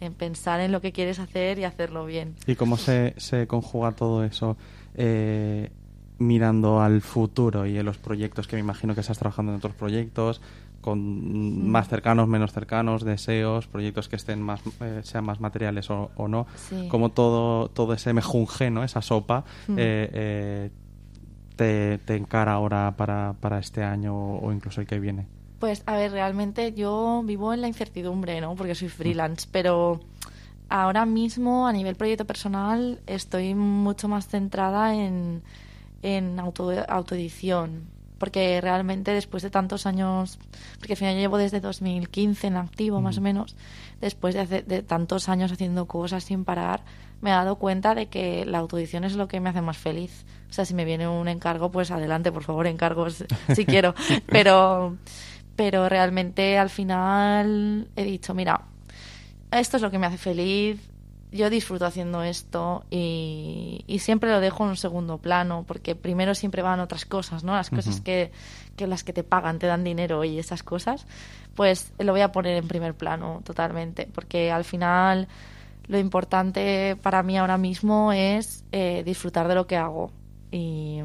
en 0.00 0.12
pensar 0.12 0.58
en 0.58 0.72
lo 0.72 0.80
que 0.80 0.90
quieres 0.90 1.20
hacer 1.20 1.60
y 1.60 1.64
hacerlo 1.64 2.04
bien. 2.04 2.34
¿Y 2.48 2.56
cómo 2.56 2.76
se, 2.76 3.14
se 3.16 3.46
conjuga 3.46 3.92
todo 3.92 4.24
eso? 4.24 4.56
Eh, 4.96 5.70
mirando 6.18 6.80
al 6.80 7.02
futuro 7.02 7.66
y 7.66 7.78
en 7.78 7.84
los 7.84 7.98
proyectos 7.98 8.46
que 8.46 8.56
me 8.56 8.60
imagino 8.60 8.94
que 8.94 9.00
estás 9.00 9.18
trabajando 9.18 9.52
en 9.52 9.58
otros 9.58 9.74
proyectos 9.74 10.40
con 10.80 10.98
mm. 11.00 11.68
más 11.68 11.88
cercanos, 11.88 12.28
menos 12.28 12.52
cercanos, 12.52 13.04
deseos, 13.04 13.66
proyectos 13.66 14.08
que 14.08 14.16
estén 14.16 14.40
más 14.40 14.60
eh, 14.80 15.00
sean 15.02 15.24
más 15.24 15.40
materiales 15.40 15.90
o, 15.90 16.10
no, 16.28 16.46
como 16.88 17.10
todo 17.10 17.68
todo 17.68 17.92
ese 17.92 18.12
mejunje, 18.12 18.70
¿no? 18.70 18.84
esa 18.84 19.02
sopa 19.02 19.44
mm. 19.68 19.72
eh, 19.78 20.10
eh, 20.12 20.70
te, 21.56 21.98
te, 21.98 22.16
encara 22.16 22.52
ahora 22.52 22.94
para, 22.96 23.34
para 23.40 23.58
este 23.58 23.82
año 23.82 24.14
o 24.14 24.52
incluso 24.52 24.80
el 24.80 24.86
que 24.86 25.00
viene. 25.00 25.26
Pues, 25.58 25.82
a 25.86 25.96
ver, 25.96 26.12
realmente 26.12 26.74
yo 26.74 27.22
vivo 27.24 27.54
en 27.54 27.62
la 27.62 27.68
incertidumbre, 27.68 28.40
¿no? 28.42 28.54
Porque 28.56 28.74
soy 28.74 28.90
freelance, 28.90 29.48
pero 29.50 30.00
ahora 30.68 31.06
mismo, 31.06 31.66
a 31.66 31.72
nivel 31.72 31.96
proyecto 31.96 32.26
personal, 32.26 33.00
estoy 33.06 33.54
mucho 33.54 34.06
más 34.06 34.28
centrada 34.28 34.94
en, 34.94 35.42
en 36.06 36.38
auto, 36.40 36.70
autoedición. 36.88 37.84
Porque 38.18 38.60
realmente 38.62 39.10
después 39.10 39.42
de 39.42 39.50
tantos 39.50 39.84
años, 39.84 40.38
porque 40.78 40.94
al 40.94 40.96
final 40.96 41.14
yo 41.14 41.20
llevo 41.20 41.36
desde 41.36 41.60
2015 41.60 42.46
en 42.46 42.56
activo, 42.56 43.02
más 43.02 43.18
o 43.18 43.20
menos, 43.20 43.56
después 44.00 44.34
de, 44.34 44.40
hace- 44.40 44.62
de 44.62 44.82
tantos 44.82 45.28
años 45.28 45.52
haciendo 45.52 45.84
cosas 45.86 46.24
sin 46.24 46.44
parar, 46.46 46.80
me 47.20 47.28
he 47.28 47.32
dado 47.34 47.56
cuenta 47.56 47.94
de 47.94 48.06
que 48.06 48.46
la 48.46 48.58
autoedición 48.58 49.04
es 49.04 49.16
lo 49.16 49.28
que 49.28 49.38
me 49.40 49.50
hace 49.50 49.60
más 49.60 49.76
feliz. 49.76 50.24
O 50.48 50.52
sea, 50.54 50.64
si 50.64 50.72
me 50.72 50.86
viene 50.86 51.06
un 51.08 51.28
encargo, 51.28 51.70
pues 51.70 51.90
adelante, 51.90 52.32
por 52.32 52.42
favor, 52.42 52.66
encargos 52.66 53.22
si 53.54 53.66
quiero. 53.66 53.94
Pero, 54.28 54.96
pero 55.56 55.88
realmente 55.88 56.56
al 56.58 56.68
final 56.70 57.88
he 57.96 58.04
dicho, 58.04 58.34
mira, 58.34 58.62
esto 59.50 59.76
es 59.76 59.82
lo 59.82 59.90
que 59.90 59.98
me 59.98 60.06
hace 60.06 60.18
feliz, 60.18 60.78
yo 61.36 61.50
disfruto 61.50 61.86
haciendo 61.86 62.22
esto 62.22 62.84
y, 62.90 63.84
y 63.86 64.00
siempre 64.00 64.30
lo 64.30 64.40
dejo 64.40 64.64
en 64.64 64.70
un 64.70 64.76
segundo 64.76 65.18
plano 65.18 65.64
porque 65.66 65.94
primero 65.94 66.34
siempre 66.34 66.62
van 66.62 66.80
otras 66.80 67.04
cosas, 67.04 67.44
¿no? 67.44 67.54
Las 67.54 67.70
cosas 67.70 68.00
que, 68.00 68.32
que 68.76 68.86
las 68.86 69.04
que 69.04 69.12
te 69.12 69.22
pagan, 69.22 69.58
te 69.58 69.66
dan 69.66 69.84
dinero 69.84 70.24
y 70.24 70.38
esas 70.38 70.62
cosas, 70.62 71.06
pues 71.54 71.92
lo 71.98 72.12
voy 72.12 72.22
a 72.22 72.32
poner 72.32 72.56
en 72.56 72.68
primer 72.68 72.94
plano 72.94 73.42
totalmente 73.44 74.08
porque 74.12 74.50
al 74.50 74.64
final 74.64 75.28
lo 75.86 75.98
importante 75.98 76.96
para 77.00 77.22
mí 77.22 77.38
ahora 77.38 77.58
mismo 77.58 78.12
es 78.12 78.64
eh, 78.72 79.02
disfrutar 79.04 79.46
de 79.48 79.54
lo 79.54 79.66
que 79.66 79.76
hago 79.76 80.10
y, 80.50 81.00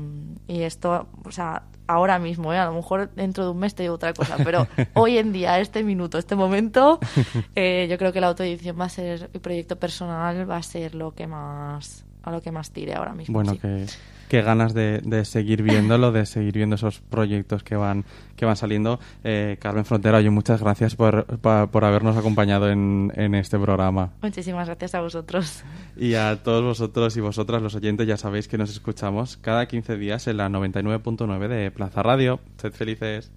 y 0.48 0.62
esto, 0.62 1.08
o 1.24 1.32
sea, 1.32 1.64
ahora 1.92 2.20
mismo, 2.20 2.54
¿eh? 2.54 2.58
a 2.58 2.66
lo 2.66 2.74
mejor 2.74 3.10
dentro 3.16 3.44
de 3.46 3.52
un 3.52 3.60
mes 3.60 3.76
te 3.76 3.84
digo 3.84 3.96
otra 3.96 4.14
cosa, 4.14 4.38
pero 4.44 4.68
hoy 4.94 5.18
en 5.18 5.32
día, 5.34 5.60
este 5.60 5.84
minuto, 5.84 6.18
este 6.18 6.36
momento, 6.36 7.00
eh, 7.56 7.88
yo 7.90 7.98
creo 7.98 8.12
que 8.14 8.22
la 8.22 8.28
autoedición 8.28 8.80
va 8.80 8.86
a 8.86 8.90
ser, 8.90 9.30
el 9.34 9.42
proyecto 9.42 9.78
personal 9.78 10.50
va 10.50 10.58
a 10.58 10.64
ser 10.64 10.96
lo 10.96 11.14
que 11.14 11.28
más, 11.28 12.06
a 12.24 12.32
lo 12.32 12.42
que 12.42 12.52
más 12.52 12.72
tire 12.72 12.96
ahora 12.96 13.14
mismo. 13.14 13.34
Bueno, 13.34 13.54
sí. 13.54 13.60
que, 13.60 13.86
qué 14.32 14.42
ganas 14.42 14.74
de, 14.74 15.02
de 15.04 15.26
seguir 15.26 15.62
viéndolo, 15.62 16.14
de 16.14 16.26
seguir 16.26 16.54
viendo 16.54 16.78
esos 16.78 17.02
proyectos 17.02 17.64
que 17.64 17.76
van, 17.76 18.06
que 18.38 18.46
van 18.46 18.56
saliendo. 18.56 18.98
Eh, 19.26 19.58
Carmen 19.60 19.84
Frontera, 19.84 20.20
oye, 20.20 20.30
muchas 20.30 20.62
gracias 20.62 20.96
por, 20.96 21.26
por 21.26 21.84
habernos 21.84 22.16
acompañado 22.16 22.70
en, 22.70 23.12
en 23.18 23.36
este 23.36 23.60
programa. 23.60 24.14
Muchísimas 24.22 24.68
gracias 24.68 24.96
a 24.96 25.02
vosotros. 25.02 25.66
Y 25.98 26.14
a 26.14 26.42
todos 26.44 26.64
vosotros 26.64 27.18
y 27.18 27.20
vosotras, 27.20 27.62
los 27.62 27.76
oyentes, 27.76 28.08
ya 28.08 28.16
sabéis 28.16 28.48
que 28.48 28.58
nos 28.58 28.70
escuchamos 28.70 29.36
cada 29.36 29.66
15 29.66 29.98
días 29.98 30.26
en 30.28 30.38
la 30.38 30.48
99.9 30.48 31.50
de 31.50 31.70
Plaza 31.70 32.02
Radio. 32.02 32.40
Sed 32.56 32.72
felices. 32.72 33.34